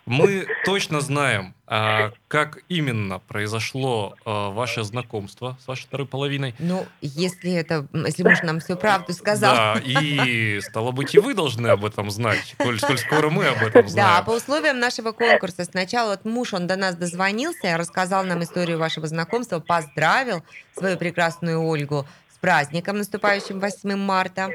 Мы 0.07 0.47
точно 0.65 1.01
знаем, 1.01 1.55
а, 1.67 2.11
как 2.27 2.59
именно 2.69 3.21
произошло 3.21 4.17
а, 4.25 4.51
ваше 4.51 4.83
знакомство 4.83 5.57
с 5.63 5.69
вашей 5.69 5.85
второй 5.85 6.07
половиной. 6.07 6.55
Ну, 6.59 6.87
если 7.01 7.53
это, 7.53 7.87
если 7.93 8.25
муж 8.25 8.43
нам 8.43 8.59
всю 8.61 8.77
правду 8.77 9.13
сказал. 9.13 9.55
Да, 9.55 9.81
и 9.85 10.61
стало 10.63 10.91
быть, 10.91 11.15
и 11.15 11.19
вы 11.19 11.35
должны 11.35 11.69
об 11.69 11.85
этом 11.85 12.11
знать, 12.11 12.55
коль 12.59 12.79
сколь 12.81 12.99
скоро 12.99 13.31
мы 13.31 13.47
об 13.47 13.63
этом 13.63 13.83
Да, 13.83 13.89
знаем. 13.89 14.25
по 14.25 14.31
условиям 14.31 14.81
нашего 14.81 15.13
конкурса 15.13 15.65
сначала 15.65 16.11
вот 16.11 16.25
муж, 16.25 16.55
он 16.55 16.67
до 16.67 16.77
нас 16.77 16.97
дозвонился, 16.97 17.77
рассказал 17.77 18.25
нам 18.25 18.43
историю 18.43 18.79
вашего 18.79 19.07
знакомства, 19.07 19.61
поздравил 19.61 20.43
свою 20.77 20.97
прекрасную 20.97 21.63
Ольгу 21.63 22.07
с 22.35 22.39
праздником, 22.39 22.99
наступающим 22.99 23.61
8 23.61 23.95
марта. 23.97 24.49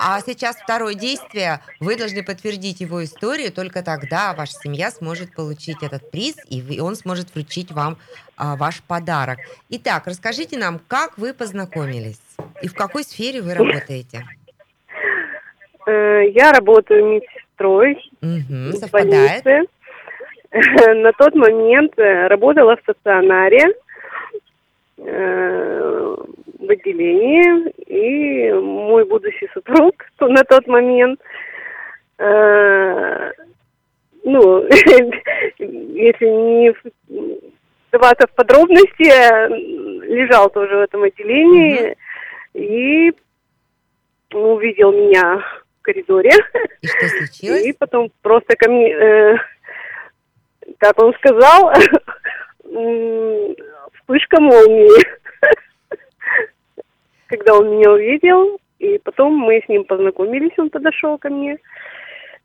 А 0.00 0.20
сейчас 0.20 0.56
второе 0.56 0.94
действие. 0.94 1.60
Вы 1.80 1.96
должны 1.96 2.22
подтвердить 2.22 2.80
его 2.80 3.02
историю, 3.04 3.52
только 3.52 3.82
тогда 3.82 4.32
ваша 4.34 4.52
семья 4.52 4.90
сможет 4.90 5.34
получить 5.34 5.82
этот 5.82 6.10
приз, 6.10 6.36
и 6.48 6.80
он 6.80 6.94
сможет 6.94 7.34
вручить 7.34 7.72
вам 7.72 7.96
а, 8.36 8.56
ваш 8.56 8.82
подарок. 8.82 9.38
Итак, 9.70 10.04
расскажите 10.06 10.56
нам, 10.56 10.80
как 10.86 11.18
вы 11.18 11.34
познакомились 11.34 12.20
и 12.62 12.68
в 12.68 12.74
какой 12.74 13.02
сфере 13.02 13.42
вы 13.42 13.54
работаете? 13.54 14.24
Э, 15.86 16.28
Я 16.28 16.52
работаю 16.52 17.04
медсестрой 17.06 18.10
в 18.20 18.72
совпадает. 18.74 19.44
На 20.50 21.12
тот 21.12 21.34
момент 21.34 21.98
э, 21.98 22.28
работала 22.28 22.76
в 22.76 22.80
стационаре 22.80 23.74
отделении, 26.70 27.70
и 27.86 28.52
мой 28.52 29.04
будущий 29.04 29.48
супруг 29.52 29.94
то- 30.18 30.28
на 30.28 30.44
тот 30.44 30.66
момент, 30.66 31.20
э, 32.18 33.32
ну, 34.24 34.64
если 35.58 36.26
не 36.26 36.74
вдаваться 37.88 38.26
в 38.26 38.34
подробности, 38.34 39.08
э, 39.08 39.48
лежал 40.06 40.50
тоже 40.50 40.76
в 40.76 40.80
этом 40.80 41.02
отделении 41.02 41.96
и 42.54 43.12
увидел 44.32 44.92
меня 44.92 45.38
в 45.38 45.82
коридоре. 45.82 46.30
И 46.82 46.86
что 46.86 47.08
случилось? 47.18 47.64
И 47.64 47.72
потом 47.72 48.10
просто 48.22 48.56
ко 48.56 48.70
мне, 48.70 48.92
э, 48.92 49.36
как 50.78 51.02
он 51.02 51.14
сказал, 51.14 51.72
вспышка 54.08 54.40
молнии. 54.40 55.04
Когда 57.28 57.54
он 57.54 57.76
меня 57.76 57.92
увидел, 57.92 58.58
и 58.78 58.98
потом 58.98 59.36
мы 59.36 59.60
с 59.64 59.68
ним 59.68 59.84
познакомились, 59.84 60.58
он 60.58 60.70
подошел 60.70 61.18
ко 61.18 61.28
мне, 61.28 61.58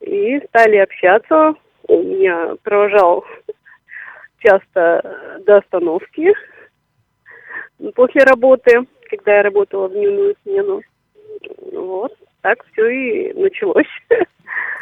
и 0.02 0.42
стали 0.50 0.78
общаться. 0.78 1.54
Он 1.88 2.08
меня 2.08 2.56
провожал 2.64 3.26
часто 4.40 5.40
до 5.46 5.58
остановки 5.58 6.34
после 7.96 8.24
работы, 8.24 8.86
когда 9.10 9.38
я 9.38 9.44
работала 9.44 9.88
в 9.88 9.94
дневную 9.94 10.36
смену. 10.44 10.82
Вот, 11.72 12.14
так 12.42 12.58
все 12.72 12.90
и 12.90 13.34
началось. 13.34 13.88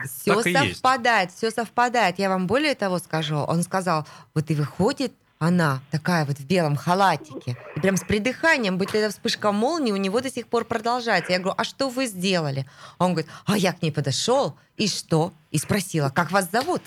Все 0.04 0.34
Так 0.34 0.44
совпадает, 0.44 1.30
все 1.30 1.52
совпадает. 1.52 2.18
Я 2.18 2.30
вам 2.30 2.48
более 2.48 2.74
того 2.74 2.98
скажу. 2.98 3.36
Он 3.48 3.62
сказал, 3.62 4.04
вот 4.34 4.50
и 4.50 4.56
выходит 4.56 5.14
она 5.42 5.82
такая 5.90 6.24
вот 6.24 6.38
в 6.38 6.46
белом 6.46 6.76
халатике, 6.76 7.58
и 7.76 7.80
прям 7.80 7.98
с 7.98 8.02
придыханием, 8.02 8.78
будто 8.78 9.00
эта 9.00 9.12
вспышка 9.12 9.52
молнии 9.52 9.92
у 9.92 9.98
него 9.98 10.22
до 10.22 10.30
сих 10.30 10.46
пор 10.46 10.66
продолжается. 10.66 11.32
Я 11.32 11.40
говорю, 11.40 11.56
а 11.58 11.64
что 11.64 11.90
вы 11.90 12.06
сделали? 12.06 12.68
Он 13.00 13.14
говорит, 13.14 13.32
а 13.48 13.58
я 13.58 13.74
к 13.74 13.82
ней 13.82 13.92
подошел, 13.92 14.56
и 14.78 14.88
что? 14.88 15.34
И 15.50 15.58
спросила, 15.58 16.12
как 16.12 16.32
вас 16.32 16.48
зовут? 16.52 16.84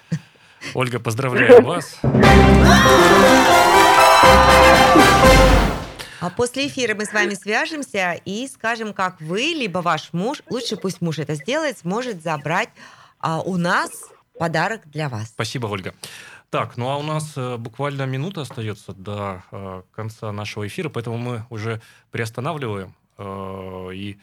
Ольга, 0.72 1.00
поздравляю 1.00 1.64
вас. 1.64 1.98
А 6.20 6.30
после 6.30 6.68
эфира 6.68 6.94
мы 6.94 7.06
с 7.06 7.12
вами 7.12 7.34
свяжемся 7.34 8.12
и 8.24 8.46
скажем, 8.46 8.94
как 8.94 9.20
вы, 9.20 9.40
либо 9.40 9.80
ваш 9.80 10.12
муж, 10.12 10.42
лучше 10.48 10.76
пусть 10.76 11.00
муж 11.00 11.18
это 11.18 11.34
сделает, 11.34 11.78
сможет 11.78 12.22
забрать 12.22 12.68
а, 13.18 13.40
у 13.40 13.56
нас 13.56 13.90
подарок 14.38 14.82
для 14.86 15.08
вас. 15.08 15.28
Спасибо, 15.28 15.66
Ольга. 15.66 15.94
Так, 16.50 16.76
ну 16.76 16.88
а 16.88 16.96
у 16.98 17.02
нас 17.02 17.32
э, 17.36 17.56
буквально 17.56 18.06
минута 18.06 18.42
остается 18.42 18.92
до 18.92 19.42
э, 19.50 19.82
конца 19.92 20.30
нашего 20.30 20.66
эфира, 20.66 20.88
поэтому 20.88 21.18
мы 21.18 21.44
уже 21.50 21.80
приостанавливаем. 22.12 22.94
э, 23.18 23.90
и 23.94 24.18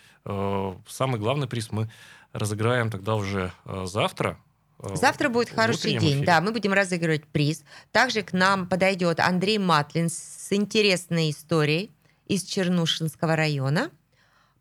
самый 0.87 1.19
главный 1.19 1.47
приз 1.47 1.71
мы 1.71 1.89
разыграем 2.31 2.89
тогда 2.89 3.15
уже 3.15 3.51
завтра. 3.65 4.37
Завтра 4.77 5.29
будет 5.29 5.49
хороший 5.49 5.97
день, 5.99 6.13
эфире. 6.13 6.25
да, 6.25 6.41
мы 6.41 6.51
будем 6.51 6.73
разыгрывать 6.73 7.25
приз. 7.25 7.63
Также 7.91 8.21
к 8.21 8.33
нам 8.33 8.67
подойдет 8.67 9.19
Андрей 9.19 9.57
Матлин 9.57 10.09
с 10.09 10.47
интересной 10.51 11.31
историей 11.31 11.91
из 12.27 12.43
Чернушинского 12.43 13.35
района 13.35 13.89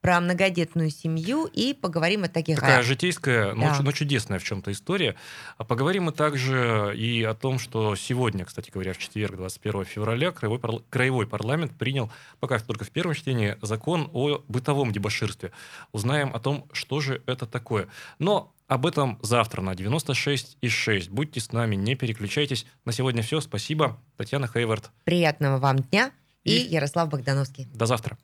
про 0.01 0.19
многодетную 0.21 0.91
семью 0.91 1.45
и 1.53 1.75
поговорим 1.75 2.25
о 2.25 2.29
таких... 2.29 2.57
Такая 2.59 2.83
житейская, 2.83 3.53
но, 3.55 3.67
Да. 3.67 3.83
но 3.83 3.93
чудесная 3.93 4.39
в 4.39 4.45
чем-то 4.45 4.73
история. 4.73 5.15
А 5.59 5.65
поговорим 5.65 6.05
мы 6.05 6.13
также 6.13 6.95
и 6.97 7.23
о 7.23 7.35
том, 7.35 7.59
что 7.59 7.95
сегодня, 7.97 8.45
кстати 8.45 8.71
говоря, 8.71 8.93
в 8.95 8.99
четверг, 8.99 9.37
21 9.37 9.85
февраля, 9.85 10.31
Краевой, 10.33 10.59
парл- 10.59 10.83
Краевой 10.89 11.27
парламент 11.27 11.73
принял, 11.77 12.11
пока 12.41 12.59
только 12.59 12.85
в 12.85 12.91
первом 12.91 13.15
чтении, 13.15 13.57
закон 13.61 14.09
о 14.15 14.43
бытовом 14.49 14.91
дебоширстве. 14.93 15.53
Узнаем 15.93 16.35
о 16.35 16.41
том, 16.41 16.67
что 16.73 17.01
же 17.01 17.23
это 17.27 17.47
такое. 17.47 17.89
Но 18.19 18.55
об 18.69 18.87
этом 18.87 19.19
завтра 19.21 19.61
на 19.63 19.75
96,6. 19.75 21.11
Будьте 21.11 21.41
с 21.41 21.53
нами, 21.53 21.77
не 21.77 21.95
переключайтесь. 21.95 22.65
На 22.85 22.93
сегодня 22.93 23.23
все. 23.23 23.41
Спасибо. 23.41 24.01
Татьяна 24.17 24.47
Хейвард. 24.49 24.91
Приятного 25.05 25.59
вам 25.59 25.79
дня 25.81 26.11
и, 26.45 26.57
И- 26.57 26.73
Ярослав 26.73 27.09
Богдановский. 27.11 27.69
До 27.75 27.85
завтра. 27.87 28.17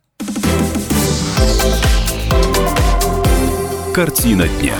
Картина 3.95 4.47
дня. 4.49 4.75